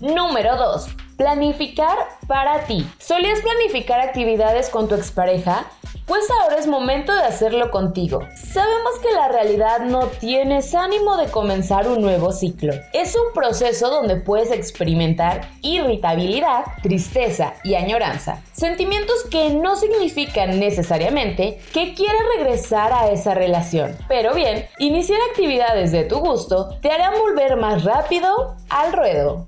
[0.00, 1.07] Número 2.
[1.18, 2.86] Planificar para ti.
[3.00, 5.66] ¿Solías planificar actividades con tu expareja?
[6.08, 8.20] Pues ahora es momento de hacerlo contigo.
[8.34, 12.72] Sabemos que la realidad no tienes ánimo de comenzar un nuevo ciclo.
[12.94, 18.42] Es un proceso donde puedes experimentar irritabilidad, tristeza y añoranza.
[18.52, 23.94] Sentimientos que no significan necesariamente que quieras regresar a esa relación.
[24.08, 29.46] Pero bien, iniciar actividades de tu gusto te harán volver más rápido al ruedo.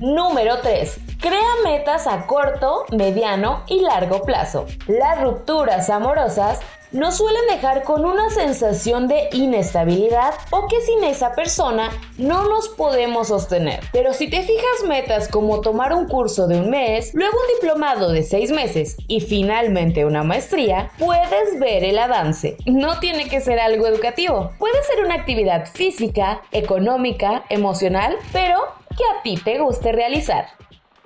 [0.00, 1.03] Número 3.
[1.24, 4.66] Crea metas a corto, mediano y largo plazo.
[4.86, 6.60] Las rupturas amorosas
[6.92, 12.68] nos suelen dejar con una sensación de inestabilidad o que sin esa persona no nos
[12.68, 13.80] podemos sostener.
[13.90, 18.12] Pero si te fijas metas como tomar un curso de un mes, luego un diplomado
[18.12, 22.58] de seis meses y finalmente una maestría, puedes ver el avance.
[22.66, 28.60] No tiene que ser algo educativo, puede ser una actividad física, económica, emocional, pero
[28.90, 30.48] que a ti te guste realizar.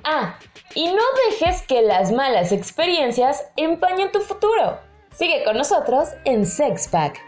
[0.04, 0.38] Ah,
[0.74, 4.78] y no dejes que las malas experiencias empañen tu futuro.
[5.12, 7.27] Sigue con nosotros en Sexpack.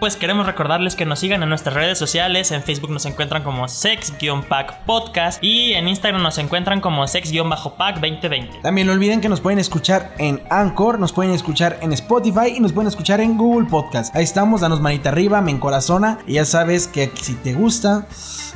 [0.00, 2.52] Pues queremos recordarles que nos sigan en nuestras redes sociales.
[2.52, 8.60] En Facebook nos encuentran como Sex-Pack Podcast y en Instagram nos encuentran como Sex-Pack 2020.
[8.62, 12.60] También no olviden que nos pueden escuchar en Anchor, nos pueden escuchar en Spotify y
[12.60, 14.16] nos pueden escuchar en Google Podcast.
[14.16, 18.06] Ahí estamos, danos manita arriba, me encorazona y ya sabes que si te gusta,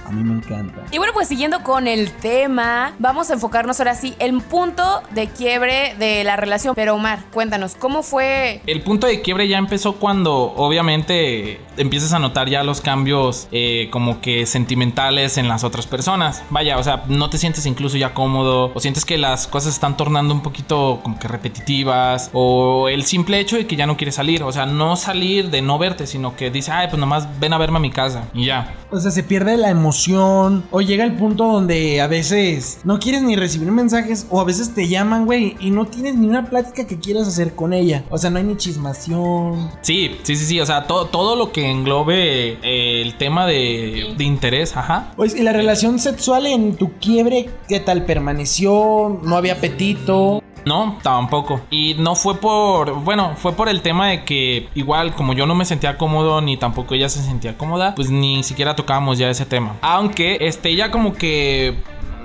[0.07, 0.83] a mí me encanta.
[0.93, 5.29] Y bueno, pues siguiendo con el tema, vamos a enfocarnos ahora sí en punto de
[5.29, 6.75] quiebre de la relación.
[6.75, 8.63] Pero Omar, cuéntanos, ¿cómo fue?
[8.67, 11.34] El punto de quiebre ya empezó cuando obviamente
[11.77, 16.43] empiezas a notar ya los cambios eh, como que sentimentales en las otras personas.
[16.51, 19.97] Vaya, o sea, no te sientes incluso ya cómodo o sientes que las cosas están
[19.97, 24.15] tornando un poquito como que repetitivas o el simple hecho de que ya no quieres
[24.15, 24.43] salir.
[24.43, 27.59] O sea, no salir de no verte, sino que dice, ay, pues nomás ven a
[27.59, 28.75] verme a mi casa y ya.
[28.91, 33.23] O sea, se pierde la emoción o llega el punto donde a veces no quieres
[33.23, 36.87] ni recibir mensajes o a veces te llaman, güey, y no tienes ni una plática
[36.87, 38.05] que quieras hacer con ella.
[38.11, 39.71] O sea, no hay ni chismación.
[39.83, 40.61] Sí, sí, sí, sí.
[40.61, 45.13] O sea, todo, todo lo que englobe eh, el tema de, de interés, ajá.
[45.17, 49.21] Pues, ¿y la relación sexual en tu quiebre qué tal permaneció?
[49.23, 50.44] ¿No había apetito?
[50.67, 51.61] No, tampoco.
[51.71, 55.55] Y no fue por, bueno, fue por el tema de que igual como yo no
[55.55, 59.47] me sentía cómodo ni tampoco ella se sentía cómoda, pues ni siquiera tocábamos ya ese
[59.47, 59.77] tema.
[59.83, 61.83] Aunque este ella como que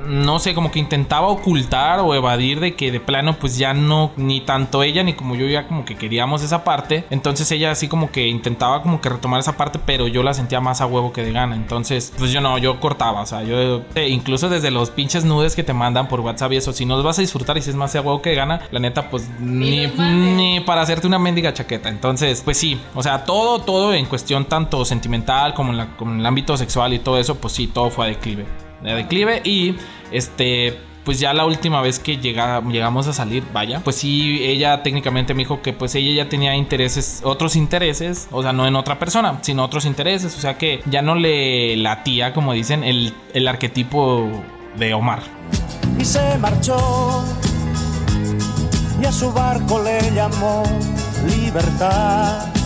[0.07, 4.11] no sé, como que intentaba ocultar o evadir de que de plano pues ya no,
[4.17, 7.05] ni tanto ella ni como yo ya como que queríamos esa parte.
[7.09, 10.61] Entonces ella así como que intentaba como que retomar esa parte, pero yo la sentía
[10.61, 11.55] más a huevo que de gana.
[11.55, 15.55] Entonces, pues yo no, yo cortaba, o sea, yo eh, incluso desde los pinches nudes
[15.55, 17.69] que te mandan por WhatsApp y eso, si no los vas a disfrutar y si
[17.69, 21.19] es más a huevo que de gana, la neta pues ni, ni para hacerte una
[21.19, 21.89] mendiga chaqueta.
[21.89, 26.11] Entonces, pues sí, o sea, todo, todo en cuestión tanto sentimental como en, la, como
[26.13, 29.41] en el ámbito sexual y todo eso, pues sí, todo fue a declive de declive
[29.43, 29.75] y
[30.11, 34.83] este pues ya la última vez que llega, llegamos a salir, vaya, pues sí, ella
[34.83, 38.75] técnicamente me dijo que pues ella ya tenía intereses, otros intereses, o sea, no en
[38.75, 43.13] otra persona, sino otros intereses, o sea que ya no le latía, como dicen, el,
[43.33, 44.29] el arquetipo
[44.77, 45.23] de Omar.
[45.97, 47.25] Y se marchó
[49.01, 50.63] y a su barco le llamó
[51.27, 52.58] libertad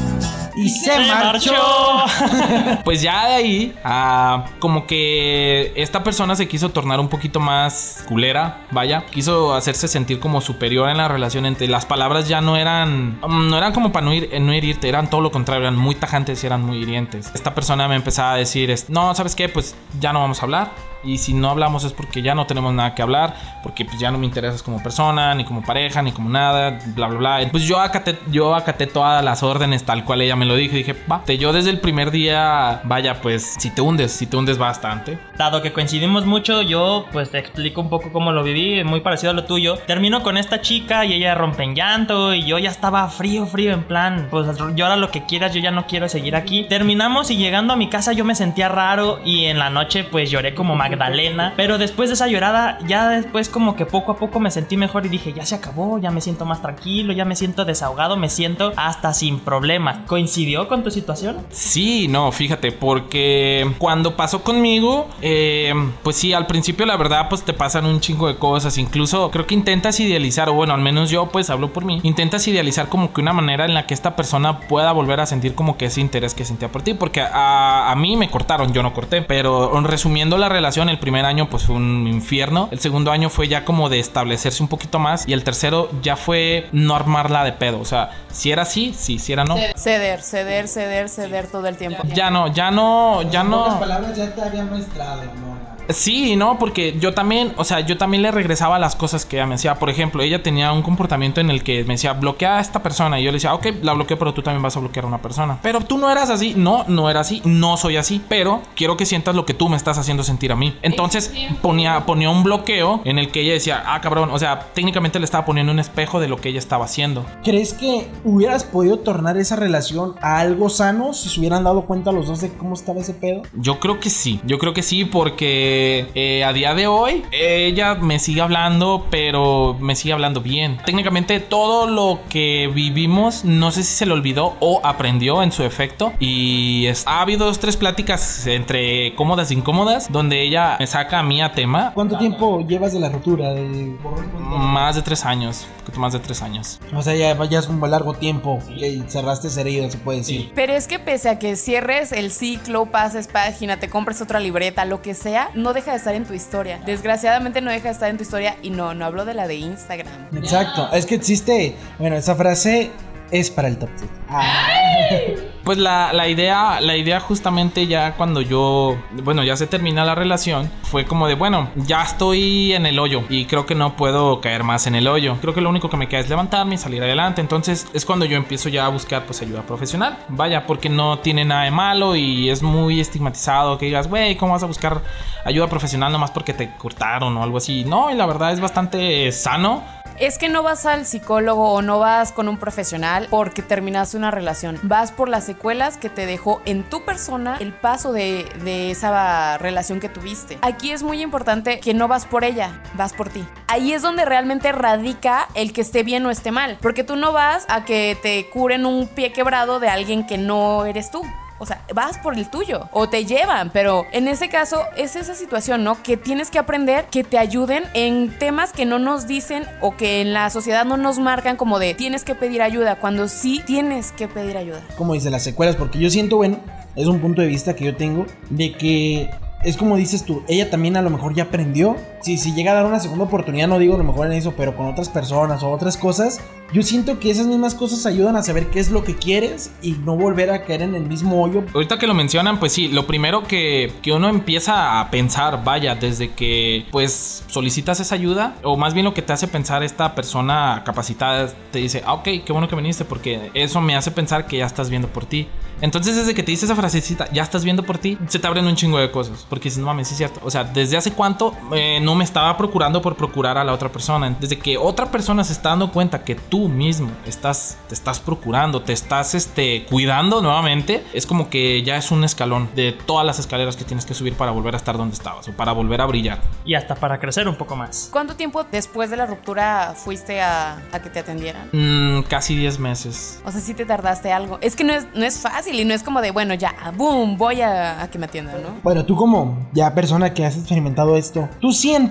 [0.55, 1.53] y se, marchó.
[2.83, 8.03] pues ya de ahí, ah, como que esta persona se quiso tornar un poquito más
[8.07, 12.57] culera, vaya, quiso hacerse sentir como superior en la relación entre las palabras ya no
[12.57, 15.77] eran, mm, no eran como para no, ir, no herirte, eran todo lo contrario, eran
[15.77, 17.31] muy tajantes y eran muy hirientes.
[17.33, 19.49] Esta persona me empezaba a decir, no, ¿sabes qué?
[19.49, 22.73] Pues ya no vamos a hablar y si no hablamos es porque ya no tenemos
[22.73, 26.11] nada que hablar, porque pues ya no me interesas como persona, ni como pareja, ni
[26.11, 27.47] como nada, bla, bla, bla.
[27.51, 30.79] Pues yo acaté, yo acaté todas las órdenes tal cual ella me lo dijo y
[30.79, 34.37] dije, va, te- yo desde el primer día, vaya, pues si te hundes, si te
[34.37, 35.17] hundes bastante.
[35.37, 39.31] Dado que coincidimos mucho, yo pues te explico un poco cómo lo viví, muy parecido
[39.31, 39.77] a lo tuyo.
[39.87, 43.73] Termino con esta chica y ella rompe en llanto y yo ya estaba frío, frío
[43.73, 46.63] en plan, pues llora lo que quieras, yo ya no quiero seguir aquí.
[46.69, 50.29] Terminamos y llegando a mi casa yo me sentía raro y en la noche pues
[50.31, 54.39] lloré como Magdalena, pero después de esa llorada ya después como que poco a poco
[54.39, 57.36] me sentí mejor y dije, ya se acabó, ya me siento más tranquilo, ya me
[57.36, 59.99] siento desahogado, me siento hasta sin problemas.
[60.08, 61.38] ¿Coincidió con tu situación?
[61.49, 67.43] Sí, no, fíjate, porque cuando pasó conmigo, eh, pues sí, al principio la verdad, pues
[67.43, 68.77] te pasan un chingo de cosas.
[68.77, 72.47] Incluso creo que intentas idealizar, o bueno, al menos yo, pues hablo por mí, intentas
[72.47, 75.77] idealizar como que una manera en la que esta persona pueda volver a sentir como
[75.77, 76.93] que ese interés que sentía por ti.
[76.93, 79.21] Porque a, a mí me cortaron, yo no corté.
[79.21, 82.69] Pero resumiendo la relación, el primer año pues fue un infierno.
[82.72, 85.28] El segundo año fue ya como de establecerse un poquito más.
[85.28, 87.80] Y el tercero ya fue no armarla de pedo.
[87.80, 89.56] O sea, si era así, sí, si era no.
[89.76, 92.04] Ceder, ceder, ceder, ceder todo el tiempo.
[92.13, 93.80] Ya no, ya no, ya En pocas no.
[93.80, 95.72] palabras ya te había maestrado, amor.
[95.89, 99.46] Sí, no, porque yo también, o sea, yo también le regresaba las cosas que ella
[99.46, 99.76] me hacía.
[99.76, 103.19] Por ejemplo, ella tenía un comportamiento en el que me decía, bloquea a esta persona.
[103.19, 105.22] Y yo le decía, ok, la bloqueo, pero tú también vas a bloquear a una
[105.22, 105.60] persona.
[105.62, 106.54] Pero tú no eras así.
[106.56, 107.41] No, no era así.
[107.46, 108.22] No soy así.
[108.28, 110.78] Pero quiero que sientas lo que tú me estás haciendo sentir a mí.
[110.82, 114.30] Entonces ponía, ponía un bloqueo en el que ella decía, ah, cabrón.
[114.32, 117.26] O sea, técnicamente le estaba poniendo un espejo de lo que ella estaba haciendo.
[117.43, 122.12] ¿Crees que hubieras podido tornar esa relación a algo sano si se hubieran dado cuenta
[122.12, 123.43] los dos de cómo estaba ese pedo?
[123.54, 125.72] Yo creo que sí, yo creo que sí porque
[126.15, 130.77] eh, a día de hoy ella me sigue hablando, pero me sigue hablando bien.
[130.86, 135.63] Técnicamente todo lo que vivimos, no sé si se le olvidó o aprendió en su
[135.63, 136.13] efecto.
[136.19, 141.19] Y es- ha habido dos, tres pláticas entre cómodas e incómodas donde ella me saca
[141.19, 141.91] a mí a tema.
[141.93, 143.53] ¿Cuánto tiempo llevas de la ruptura?
[143.53, 143.95] De...
[144.39, 145.65] Más de tres años,
[145.97, 146.79] más de tres años.
[146.95, 150.51] O sea, ya, ya es un largo tiempo que cerraste esa herida, se puede decir.
[150.55, 154.86] Pero es que pese a que cierres el ciclo, pases página, te compres otra libreta,
[154.86, 156.80] lo que sea, no deja de estar en tu historia.
[156.86, 159.56] Desgraciadamente no deja de estar en tu historia y no, no hablo de la de
[159.56, 160.28] Instagram.
[160.36, 160.89] Exacto.
[160.93, 161.76] Es que existe.
[161.97, 162.91] Bueno, esa frase
[163.32, 165.39] es para el top 10.
[165.63, 170.13] Pues la, la idea, la idea justamente ya cuando yo, bueno, ya se termina la
[170.13, 174.41] relación, fue como de, bueno, ya estoy en el hoyo y creo que no puedo
[174.41, 175.36] caer más en el hoyo.
[175.41, 177.41] Creo que lo único que me queda es levantarme y salir adelante.
[177.41, 180.19] Entonces es cuando yo empiezo ya a buscar pues ayuda profesional.
[180.27, 184.53] Vaya, porque no tiene nada de malo y es muy estigmatizado que digas, güey, ¿cómo
[184.53, 185.01] vas a buscar
[185.43, 187.86] ayuda profesional nomás porque te cortaron o algo así?
[187.86, 189.82] No, y la verdad es bastante sano.
[190.19, 194.29] Es que no vas al psicólogo o no vas con un profesional porque terminaste una
[194.29, 194.79] relación.
[194.84, 199.58] Vas por las secuelas que te dejó en tu persona el paso de, de esa
[199.58, 200.60] relación que tuviste.
[200.91, 203.46] Es muy importante que no vas por ella, vas por ti.
[203.67, 206.78] Ahí es donde realmente radica el que esté bien o esté mal.
[206.82, 210.86] Porque tú no vas a que te curen un pie quebrado de alguien que no
[210.86, 211.24] eres tú.
[211.60, 215.34] O sea, vas por el tuyo o te llevan, pero en ese caso es esa
[215.34, 216.02] situación, ¿no?
[216.04, 220.19] Que tienes que aprender que te ayuden en temas que no nos dicen o que
[220.19, 224.12] en la sociedad no nos marcan como de tienes que pedir ayuda, cuando sí tienes
[224.12, 224.82] que pedir ayuda.
[224.98, 226.60] Como dice las secuelas, porque yo siento, bueno,
[226.98, 229.30] es un punto de vista que yo tengo de que
[229.63, 231.95] es como dices tú, ella también a lo mejor ya aprendió.
[232.23, 234.53] Si, si llega a dar una segunda oportunidad, no digo a lo mejor en eso,
[234.55, 236.39] pero con otras personas o otras cosas,
[236.71, 239.91] yo siento que esas mismas cosas ayudan a saber qué es lo que quieres y
[239.91, 241.65] no volver a caer en el mismo hoyo.
[241.73, 245.95] Ahorita que lo mencionan, pues sí, lo primero que, que uno empieza a pensar, vaya,
[245.95, 250.15] desde que pues solicitas esa ayuda, o más bien lo que te hace pensar esta
[250.15, 254.47] persona capacitada, te dice, ah, ok, qué bueno que viniste, porque eso me hace pensar
[254.47, 255.47] que ya estás viendo por ti.
[255.81, 258.65] Entonces, desde que te dice esa frasecita, ya estás viendo por ti, se te abren
[258.65, 260.39] un chingo de cosas, porque dices, no mames, sí es cierto.
[260.43, 263.89] O sea, desde hace cuánto eh, no me estaba procurando por procurar a la otra
[263.89, 264.36] persona.
[264.39, 268.82] Desde que otra persona se está dando cuenta que tú mismo estás, te estás procurando,
[268.82, 273.39] te estás este, cuidando nuevamente, es como que ya es un escalón de todas las
[273.39, 276.06] escaleras que tienes que subir para volver a estar donde estabas o para volver a
[276.06, 276.41] brillar.
[276.65, 278.10] Y hasta para crecer un poco más.
[278.12, 281.69] ¿Cuánto tiempo después de la ruptura fuiste a, a que te atendieran?
[281.71, 283.41] Mm, casi 10 meses.
[283.45, 284.58] O sea, sí te tardaste algo.
[284.62, 287.38] Es que no es, no es fácil y no es como de, bueno, ya, boom,
[287.38, 288.69] voy a, a que me atiendan, ¿no?
[288.84, 292.02] Bueno, tú como ya persona que has experimentado esto, ¿tú sientes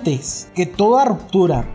[0.55, 1.65] que toda ruptura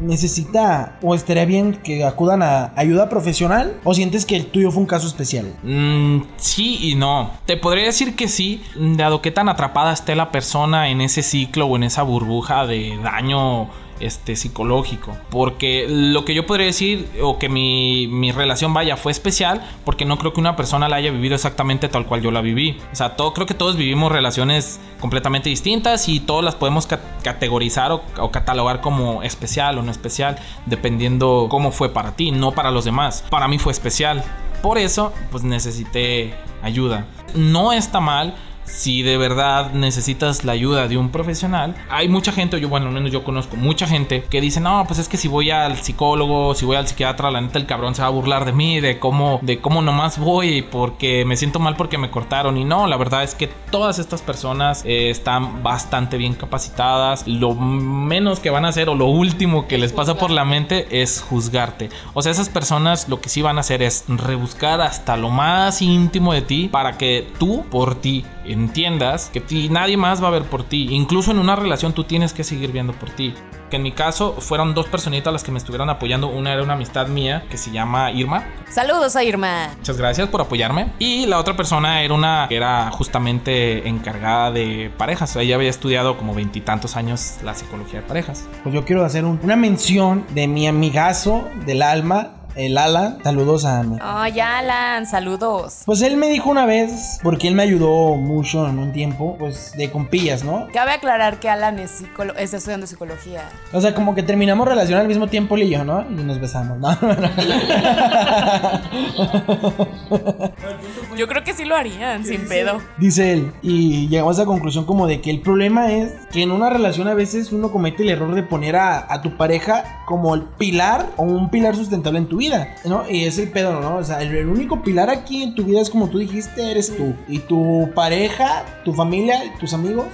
[0.00, 4.82] necesita o estaría bien que acudan a ayuda profesional o sientes que el tuyo fue
[4.82, 5.54] un caso especial?
[5.62, 7.30] Mm, sí y no.
[7.46, 11.66] Te podría decir que sí, dado que tan atrapada esté la persona en ese ciclo
[11.66, 13.68] o en esa burbuja de daño
[14.00, 15.16] este psicológico.
[15.30, 20.04] Porque lo que yo podría decir, o que mi, mi, relación vaya, fue especial, porque
[20.04, 22.78] no creo que una persona la haya vivido exactamente tal cual yo la viví.
[22.92, 26.86] O sea, todo, creo que todos vivimos relaciones completamente distintas y todas las podemos
[27.22, 32.52] categorizar o, o catalogar como especial o no especial, dependiendo cómo fue para ti, no
[32.52, 33.24] para los demás.
[33.30, 34.22] Para mí fue especial.
[34.62, 37.06] Por eso, pues necesité ayuda.
[37.34, 42.60] No está mal si de verdad necesitas la ayuda de un profesional, hay mucha gente,
[42.60, 45.28] yo bueno, al menos yo conozco mucha gente que dice, no, pues es que si
[45.28, 48.44] voy al psicólogo, si voy al psiquiatra, la neta el cabrón se va a burlar
[48.44, 52.56] de mí, de cómo, de cómo nomás voy porque me siento mal porque me cortaron.
[52.56, 57.26] Y no, la verdad es que todas estas personas eh, están bastante bien capacitadas.
[57.26, 61.02] Lo menos que van a hacer o lo último que les pasa por la mente
[61.02, 61.90] es juzgarte.
[62.14, 65.82] O sea, esas personas lo que sí van a hacer es rebuscar hasta lo más
[65.82, 70.44] íntimo de ti para que tú, por ti, entiendas que nadie más va a ver
[70.44, 70.88] por ti.
[70.90, 73.34] Incluso en una relación tú tienes que seguir viendo por ti.
[73.70, 76.28] Que en mi caso fueron dos personitas las que me estuvieron apoyando.
[76.28, 78.44] Una era una amistad mía que se llama Irma.
[78.70, 79.70] Saludos a Irma.
[79.76, 80.92] Muchas gracias por apoyarme.
[80.98, 85.34] Y la otra persona era una que era justamente encargada de parejas.
[85.36, 88.46] Ella había estudiado como veintitantos años la psicología de parejas.
[88.62, 93.18] Pues yo quiero hacer una mención de mi amigazo del alma, el Alan.
[93.22, 93.98] Saludos a mí.
[94.00, 95.82] Ay, Alan, saludos.
[95.86, 99.72] Pues él me dijo una vez, porque él me ayudó mucho en un tiempo, pues
[99.76, 100.68] de compillas, ¿no?
[100.72, 102.02] Cabe aclarar que Alan es,
[102.38, 103.42] está estudiando psicología.
[103.72, 106.02] O sea, como que terminamos relación al mismo tiempo él y yo, ¿no?
[106.02, 106.88] Y nos besamos, ¿no?
[111.16, 112.80] yo creo que sí lo harían, sin pedo.
[112.98, 116.50] Dice él, y llegamos a la conclusión como de que el problema es que en
[116.50, 120.34] una relación a veces uno comete el error de poner a, a tu pareja como
[120.34, 123.08] el pilar o un pilar sustentable en tu vida ¿no?
[123.08, 123.96] Y es el pedo, ¿no?
[123.96, 127.14] O sea, el, único pilar aquí en tu vida es como tú dijiste, eres tú.
[127.28, 130.06] Y tu pareja, tu familia y tus amigos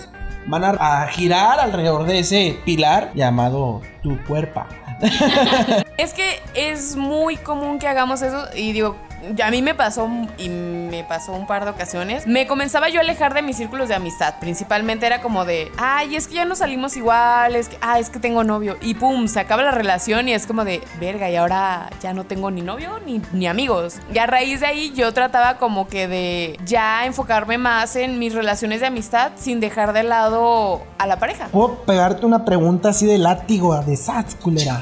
[0.47, 4.65] van a, a girar alrededor de ese pilar llamado tu cuerpo.
[5.97, 8.97] es que es muy común que hagamos eso y digo,
[9.43, 12.27] a mí me pasó y me pasó un par de ocasiones.
[12.27, 14.35] Me comenzaba yo a alejar de mis círculos de amistad.
[14.41, 18.11] Principalmente era como de, ay, es que ya no salimos igual, es que, ah, es
[18.11, 18.77] que tengo novio.
[18.81, 22.25] Y pum, se acaba la relación y es como de, verga, y ahora ya no
[22.25, 23.97] tengo ni novio ni, ni amigos.
[24.13, 28.35] Y a raíz de ahí yo trataba como que de ya enfocarme más en mis
[28.35, 31.49] relaciones de amistad sin dejar de lado a la pareja.
[31.49, 34.81] ¿Puedo pegarte una pregunta así de látigo, de sats, culera?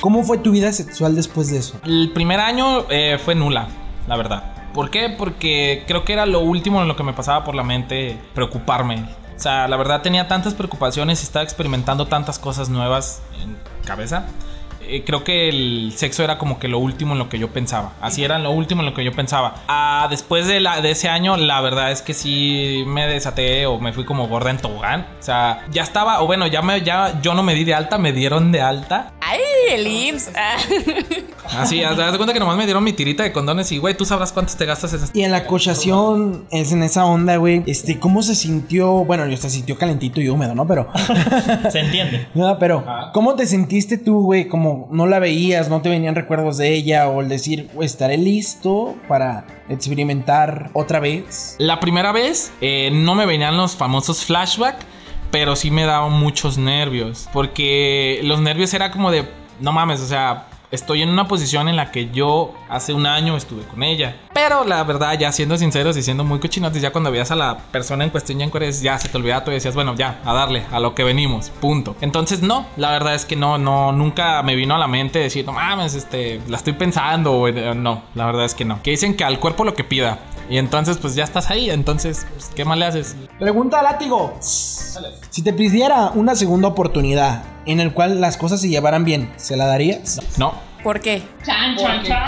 [0.00, 1.78] ¿Cómo fue tu vida sexual después de eso?
[1.84, 3.65] El primer año eh, fue nula
[4.06, 4.42] la verdad.
[4.72, 5.08] ¿Por qué?
[5.08, 9.04] Porque creo que era lo último en lo que me pasaba por la mente preocuparme.
[9.36, 14.26] O sea, la verdad tenía tantas preocupaciones estaba experimentando tantas cosas nuevas en cabeza
[14.88, 17.92] eh, creo que el sexo era como que lo último en lo que yo pensaba.
[18.00, 19.54] Así era lo último en lo que yo pensaba.
[19.68, 23.80] Ah, después de, la, de ese año, la verdad es que sí me desaté o
[23.80, 25.06] me fui como gorda en tobogán.
[25.18, 27.98] O sea, ya estaba, o bueno, ya, me, ya yo no me di de alta,
[27.98, 29.12] me dieron de alta.
[29.20, 30.30] ¡Ay, el IMSS!
[31.56, 34.04] Así, haz de cuenta que nomás me dieron mi tirita de condones y, güey, tú
[34.04, 35.10] sabrás cuántos te gastas esas.
[35.14, 39.04] Y en la cochación, es en esa onda, güey, este, ¿cómo se sintió?
[39.04, 40.66] Bueno, yo se sintió calentito y húmedo, ¿no?
[40.66, 40.88] Pero.
[41.70, 42.26] se entiende.
[42.36, 44.46] No, pero, ¿cómo te sentiste tú, güey?
[44.46, 48.94] Como no la veías, no te venían recuerdos de ella o el decir, estaré listo
[49.08, 51.56] para experimentar otra vez?
[51.58, 54.84] La primera vez eh, no me venían los famosos flashbacks,
[55.30, 59.26] pero sí me daban muchos nervios, porque los nervios era como de,
[59.60, 63.36] no mames, o sea, estoy en una posición en la que yo hace un año
[63.36, 64.16] estuve con ella.
[64.32, 67.58] Pero la verdad, ya siendo sinceros y siendo muy cochinotes, ya cuando veías a la
[67.58, 70.32] persona en cuestión ya en Corea, ya se te olvidaba y decías, bueno, ya, a
[70.32, 71.96] darle, a lo que venimos, punto.
[72.00, 75.46] Entonces, no, la verdad es que no, no, nunca me vino a la mente decir,
[75.46, 78.82] no mames, este, la estoy pensando, eh, no, la verdad es que no.
[78.82, 80.18] Que dicen que al cuerpo lo que pida.
[80.48, 81.70] Y entonces, pues ya estás ahí.
[81.70, 83.16] Entonces, pues, ¿qué más le haces?
[83.38, 84.34] Pregunta látigo.
[84.40, 89.56] Si te pidiera una segunda oportunidad en el cual las cosas se llevaran bien, ¿se
[89.56, 90.20] la darías?
[90.38, 90.54] No.
[90.82, 91.22] ¿Por qué?
[91.44, 92.22] Chan, chan, chan.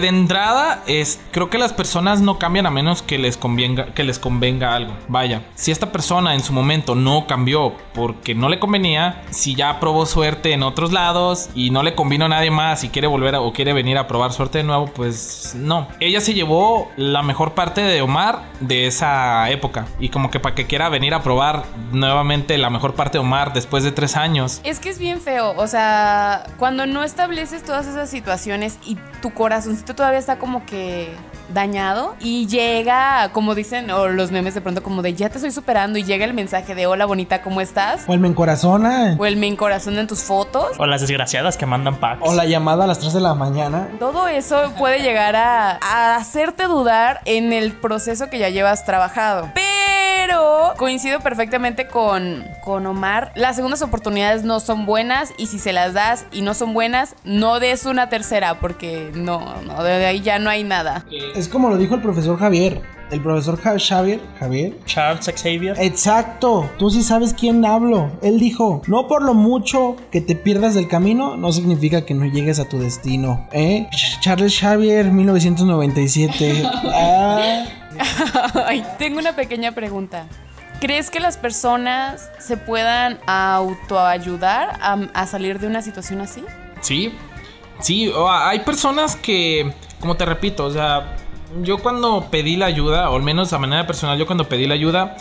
[0.00, 4.02] De entrada, es, creo que las personas no cambian a menos que les, convenga, que
[4.02, 4.94] les convenga algo.
[5.08, 9.78] Vaya, si esta persona en su momento no cambió porque no le convenía, si ya
[9.78, 13.34] probó suerte en otros lados y no le convino a nadie más y quiere volver
[13.34, 15.86] o quiere venir a probar suerte de nuevo, pues no.
[16.00, 20.54] Ella se llevó la mejor parte de Omar de esa época y como que para
[20.54, 24.62] que quiera venir a probar nuevamente la mejor parte de Omar después de tres años.
[24.64, 29.34] Es que es bien feo, o sea, cuando no estableces todas esas situaciones y tu
[29.34, 31.14] corazoncito todavía está como que
[31.52, 35.50] dañado y llega, como dicen, o los memes de pronto como de ya te estoy
[35.50, 38.04] superando y llega el mensaje de hola bonita, ¿cómo estás?
[38.06, 39.16] O el me encorazona.
[39.18, 40.68] O el me encorazona en tus fotos.
[40.78, 42.20] O las desgraciadas que mandan packs.
[42.22, 43.88] O la llamada a las 3 de la mañana.
[43.98, 49.50] Todo eso puede llegar a, a hacerte dudar en el proceso que ya llevas trabajado.
[49.54, 49.69] Pero
[50.16, 53.32] Pero coincido perfectamente con, con Omar.
[53.34, 57.14] Las segundas oportunidades no son buenas y si se las das y no son buenas,
[57.24, 61.04] no des una tercera porque no, no, de ahí ya no hay nada.
[61.34, 62.80] Es como lo dijo el profesor Javier.
[63.10, 64.78] El profesor Javier, Javier.
[64.84, 65.76] Charles Xavier.
[65.80, 68.12] Exacto, tú sí sabes quién hablo.
[68.22, 72.24] Él dijo, no por lo mucho que te pierdas del camino, no significa que no
[72.26, 73.48] llegues a tu destino.
[73.52, 73.88] ¿Eh?
[74.20, 76.62] Charles Xavier, 1997.
[76.94, 77.64] ah.
[78.98, 80.26] Tengo una pequeña pregunta.
[80.80, 86.42] ¿Crees que las personas se puedan autoayudar a, a salir de una situación así?
[86.80, 87.12] Sí,
[87.80, 91.16] sí, hay personas que, como te repito, o sea,
[91.62, 94.74] yo cuando pedí la ayuda, o al menos a manera personal, yo cuando pedí la
[94.74, 95.16] ayuda,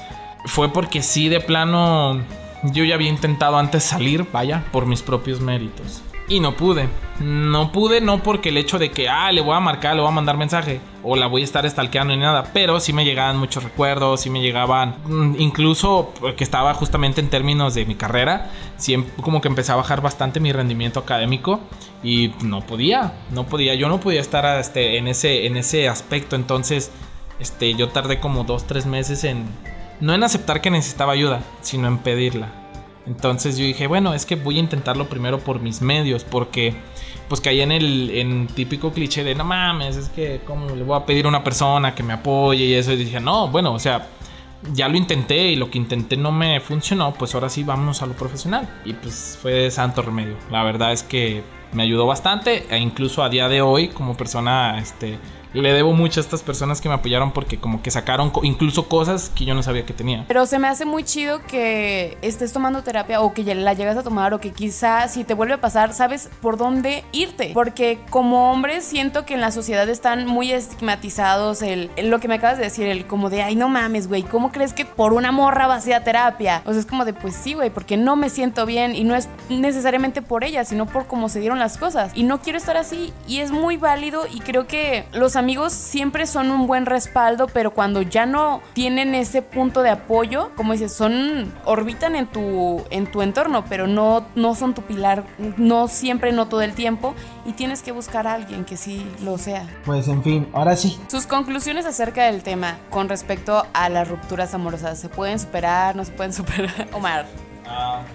[0.46, 2.22] fue porque sí, de plano,
[2.64, 6.04] yo ya había intentado antes salir, vaya, por mis propios méritos.
[6.30, 6.88] Y no pude.
[7.20, 10.10] No pude, no porque el hecho de que, ah, le voy a marcar, le voy
[10.10, 13.38] a mandar mensaje, o la voy a estar stalkeando ni nada, pero sí me llegaban
[13.38, 18.52] muchos recuerdos, sí me llegaban, mm, incluso que estaba justamente en términos de mi carrera,
[18.78, 21.60] siempre como que empecé a bajar bastante mi rendimiento académico
[22.04, 26.36] y no podía, no podía, yo no podía estar este, en, ese, en ese aspecto,
[26.36, 26.92] entonces
[27.40, 29.46] este, yo tardé como dos, tres meses en,
[30.00, 32.59] no en aceptar que necesitaba ayuda, sino en pedirla.
[33.10, 36.76] Entonces yo dije, bueno, es que voy a intentarlo primero por mis medios, porque
[37.28, 41.06] pues caí en el típico cliché de, no mames, es que como le voy a
[41.06, 42.94] pedir a una persona que me apoye y eso.
[42.94, 44.08] Y dije, no, bueno, o sea,
[44.74, 48.06] ya lo intenté y lo que intenté no me funcionó, pues ahora sí vámonos a
[48.06, 48.70] lo profesional.
[48.86, 50.36] Y pues fue santo remedio.
[50.52, 51.42] La verdad es que
[51.72, 55.20] me ayudó bastante e incluso a día de hoy como persona, este
[55.54, 59.32] le debo mucho a estas personas que me apoyaron porque como que sacaron incluso cosas
[59.34, 60.26] que yo no sabía que tenía.
[60.28, 64.04] Pero se me hace muy chido que estés tomando terapia o que la llegas a
[64.04, 67.52] tomar o que quizá si te vuelve a pasar sabes por dónde irte.
[67.54, 72.36] Porque como hombres siento que en la sociedad están muy estigmatizados el, lo que me
[72.36, 75.32] acabas de decir, el como de, ay no mames, güey, ¿cómo crees que por una
[75.32, 76.62] morra vas a terapia?
[76.66, 79.16] O sea, es como de, pues sí, güey, porque no me siento bien y no
[79.16, 82.12] es necesariamente por ella, sino por cómo se dieron las cosas.
[82.16, 86.26] Y no quiero estar así y es muy válido y creo que los amigos siempre
[86.26, 90.94] son un buen respaldo, pero cuando ya no tienen ese punto de apoyo, como dices,
[90.94, 95.24] son orbitan en tu en tu entorno, pero no no son tu pilar,
[95.58, 97.14] no siempre no todo el tiempo
[97.46, 99.68] y tienes que buscar a alguien que sí lo sea.
[99.86, 101.00] Pues en fin, ahora sí.
[101.08, 105.96] Sus conclusiones acerca del tema con respecto a las rupturas amorosas, ¿se pueden superar?
[105.96, 106.88] ¿No se pueden superar?
[106.94, 107.49] Omar.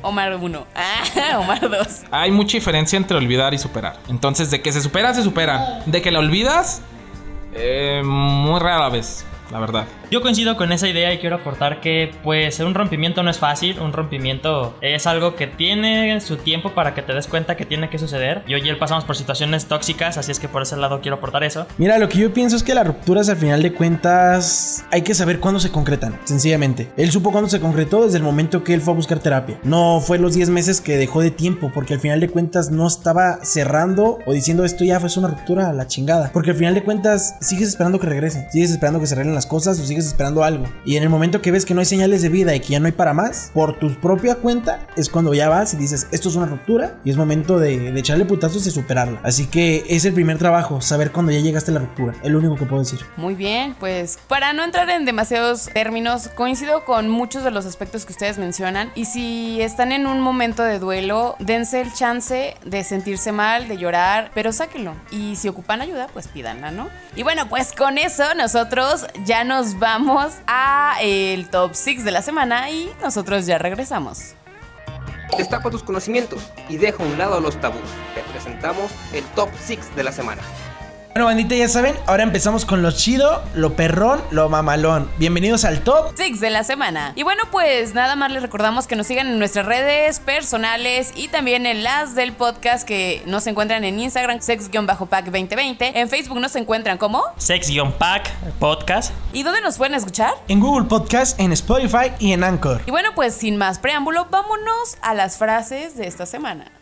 [0.03, 0.67] Omar 1.
[0.75, 2.05] Ah, Omar 2.
[2.11, 3.97] Hay mucha diferencia entre olvidar y superar.
[4.09, 5.81] Entonces, de que se supera, se supera.
[5.87, 6.83] De que la olvidas,
[7.55, 9.85] eh, muy rara vez, la verdad.
[10.11, 13.79] Yo coincido con esa idea y quiero aportar que pues un rompimiento no es fácil,
[13.81, 17.89] un rompimiento es algo que tiene su tiempo para que te des cuenta que tiene
[17.89, 18.43] que suceder.
[18.47, 21.45] Yo y él pasamos por situaciones tóxicas, así es que por ese lado quiero aportar
[21.45, 21.67] eso.
[21.79, 25.15] Mira, lo que yo pienso es que las rupturas al final de cuentas hay que
[25.15, 26.91] saber cuándo se concretan, sencillamente.
[26.97, 29.59] Él supo cuándo se concretó desde el momento que él fue a buscar terapia.
[29.65, 32.87] No fue los 10 meses que dejó de tiempo, porque al final de cuentas no
[32.87, 36.31] estaba cerrando o diciendo esto ya fue una ruptura a la chingada.
[36.33, 39.47] Porque al final de cuentas sigues esperando que regrese, sigues esperando que se arreglen las
[39.47, 40.67] cosas o sigues esperando algo.
[40.85, 42.81] Y en el momento que ves que no hay señales de vida y que ya
[42.81, 46.29] no hay para más, por tu propia cuenta, es cuando ya vas y dices, esto
[46.29, 49.21] es una ruptura y es momento de, de echarle putazos y superarla.
[49.23, 52.15] Así que es el primer trabajo, saber cuando ya llegaste a la ruptura.
[52.23, 53.01] Es lo único que puedo decir.
[53.17, 58.05] Muy bien, pues para no entrar en demasiados términos, coincido con muchos de los aspectos
[58.05, 58.91] que ustedes mencionan.
[58.95, 63.77] Y si están en un momento de duelo, dense el chance de sentirse mal, de
[63.77, 64.95] llorar, pero sáquenlo.
[65.11, 66.89] Y si ocupan ayuda, pues pídanla, ¿no?
[67.17, 69.84] Y bueno, pues con eso nosotros ya nos vamos
[70.47, 74.35] a el top 6 de la semana y nosotros ya regresamos.
[75.37, 77.83] Destapa tus conocimientos y deja a un lado los tabús.
[78.15, 80.43] Te presentamos el top 6 de la semana.
[81.15, 85.09] Bueno, bandita, ya saben, ahora empezamos con lo chido, lo perrón, lo mamalón.
[85.17, 87.13] Bienvenidos al top 6 de la semana.
[87.15, 91.29] Y bueno, pues nada más les recordamos que nos sigan en nuestras redes personales y
[91.29, 95.93] también en las del podcast que nos encuentran en Instagram, sex-pack2020.
[95.95, 99.13] En Facebook nos encuentran como Sex-pack podcast.
[99.33, 100.33] ¿Y dónde nos pueden escuchar?
[100.49, 102.83] En Google Podcast, en Spotify y en Anchor.
[102.87, 106.73] Y bueno, pues sin más preámbulo, vámonos a las frases de esta semana.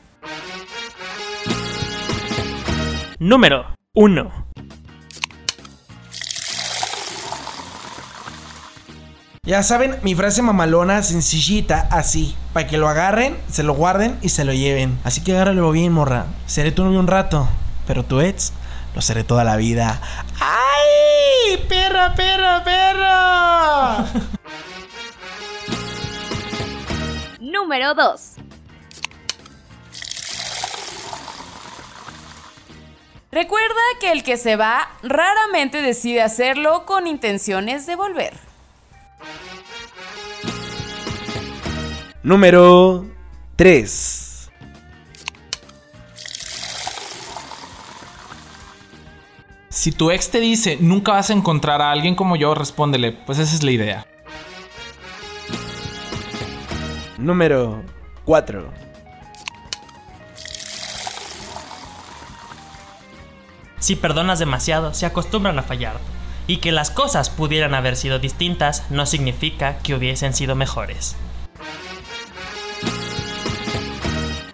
[3.19, 4.33] Número 1.
[9.45, 12.35] Ya saben, mi frase mamalona, sencillita, así.
[12.55, 14.99] Para que lo agarren, se lo guarden y se lo lleven.
[15.05, 16.25] Así que agárralo bien, morra.
[16.47, 17.47] Seré tu novio un rato,
[17.87, 18.55] pero tu ex
[18.95, 20.01] lo seré toda la vida.
[20.41, 21.59] ¡Ay!
[21.69, 24.07] ¡Perro, perro, perro!
[27.41, 28.42] Número 2.
[33.35, 38.35] Recuerda que el que se va raramente decide hacerlo con intenciones de volver.
[42.23, 43.07] Número
[43.57, 44.51] 3.
[49.71, 53.39] Si tu ex te dice nunca vas a encontrar a alguien como yo, respóndele, pues
[53.39, 54.07] esa es la idea.
[57.17, 57.83] Número
[58.27, 58.82] 4.
[63.83, 65.99] Si perdonas demasiado, se acostumbran a fallar.
[66.47, 71.17] Y que las cosas pudieran haber sido distintas no significa que hubiesen sido mejores.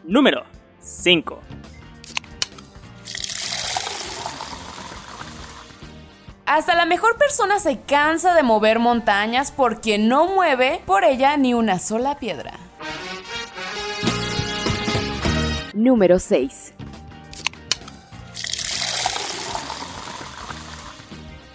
[0.03, 0.45] Número
[0.81, 1.43] 5.
[6.47, 11.53] Hasta la mejor persona se cansa de mover montañas porque no mueve por ella ni
[11.53, 12.55] una sola piedra.
[15.75, 16.78] Número 6.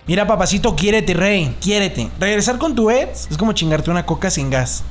[0.06, 1.56] Mira, papacito, quiérete, rey.
[1.62, 2.10] Quiérete.
[2.20, 4.84] Regresar con tu ex es como chingarte una coca sin gas.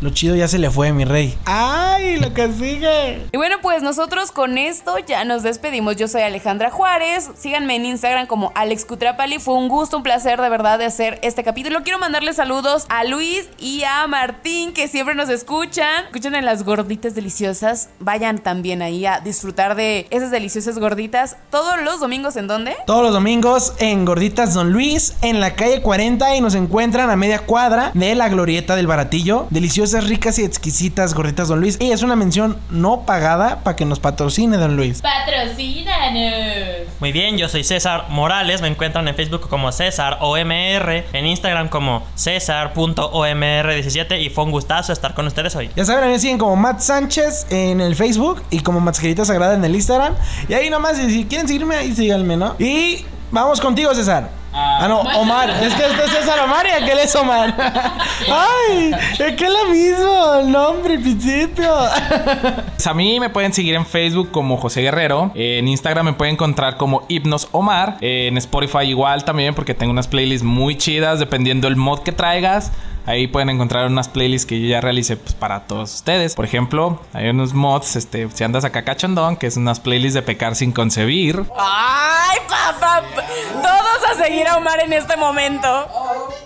[0.00, 1.38] Lo chido ya se le fue, mi rey.
[1.46, 3.22] ¡Ay, lo que sigue!
[3.32, 5.96] Y bueno, pues nosotros con esto ya nos despedimos.
[5.96, 7.30] Yo soy Alejandra Juárez.
[7.34, 9.38] Síganme en Instagram como Alex Cutrapali.
[9.38, 11.82] Fue un gusto, un placer de verdad de hacer este capítulo.
[11.82, 16.04] Quiero mandarle saludos a Luis y a Martín que siempre nos escuchan.
[16.04, 17.88] Escuchan en las gorditas deliciosas.
[17.98, 21.36] Vayan también ahí a disfrutar de esas deliciosas gorditas.
[21.50, 22.76] Todos los domingos, ¿en dónde?
[22.86, 27.16] Todos los domingos en Gorditas Don Luis, en la calle 40 y nos encuentran a
[27.16, 29.46] media cuadra de la glorieta del baratillo.
[29.86, 31.76] Deliciosas, ricas y exquisitas gorditas Don Luis.
[31.80, 35.00] Y es una mención no pagada para que nos patrocine Don Luis.
[35.00, 36.88] ¡Patrocínanos!
[36.98, 41.68] Muy bien, yo soy César Morales, me encuentran en Facebook como César OMR, en Instagram
[41.68, 45.70] como César.omr17 y fue un gustazo estar con ustedes hoy.
[45.76, 49.24] Ya saben, a mí me siguen como Matt Sánchez en el Facebook y como Mascarita
[49.24, 50.16] Sagrada en el Instagram.
[50.48, 52.56] Y ahí nomás, si quieren seguirme, ahí síganme, ¿no?
[52.58, 54.30] Y vamos contigo, César.
[54.58, 55.50] Ah, no, Omar.
[55.50, 57.54] Es que este es César Omar y aquel es Omar.
[58.30, 61.74] Ay, es que es lo mismo, el nombre, principio.
[62.74, 65.30] Pues a mí me pueden seguir en Facebook como José Guerrero.
[65.34, 67.98] En Instagram me pueden encontrar como Hipnos Omar.
[68.00, 72.72] En Spotify igual también porque tengo unas playlists muy chidas dependiendo el mod que traigas.
[73.06, 76.34] Ahí pueden encontrar unas playlists que yo ya realicé pues, para todos ustedes.
[76.34, 80.22] Por ejemplo, hay unos mods, este, si andas acá cachondón, que es unas playlists de
[80.22, 81.44] pecar sin concebir.
[81.56, 83.02] ¡Ay, papá!
[83.62, 85.68] Todos a seguir a Omar en este momento.
[85.68, 86.36] O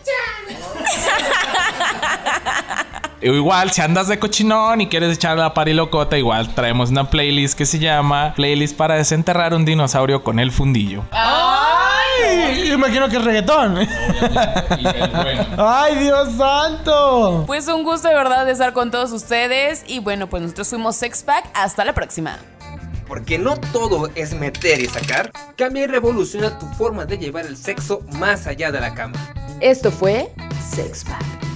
[3.22, 7.66] igual, si andas de cochinón y quieres echar la parilocota, igual traemos una playlist que
[7.66, 11.04] se llama Playlist para desenterrar un dinosaurio con el fundillo.
[11.10, 13.78] Ay, yo imagino que es reggaetón.
[15.58, 17.44] Ay, Dios santo.
[17.46, 19.84] Pues un gusto de verdad de estar con todos ustedes.
[19.86, 21.50] Y bueno, pues nosotros fuimos Sexpack.
[21.54, 22.38] Hasta la próxima.
[23.10, 27.56] Porque no todo es meter y sacar, cambia y revoluciona tu forma de llevar el
[27.56, 29.18] sexo más allá de la cama.
[29.60, 30.30] Esto fue
[30.70, 31.49] Sexpack.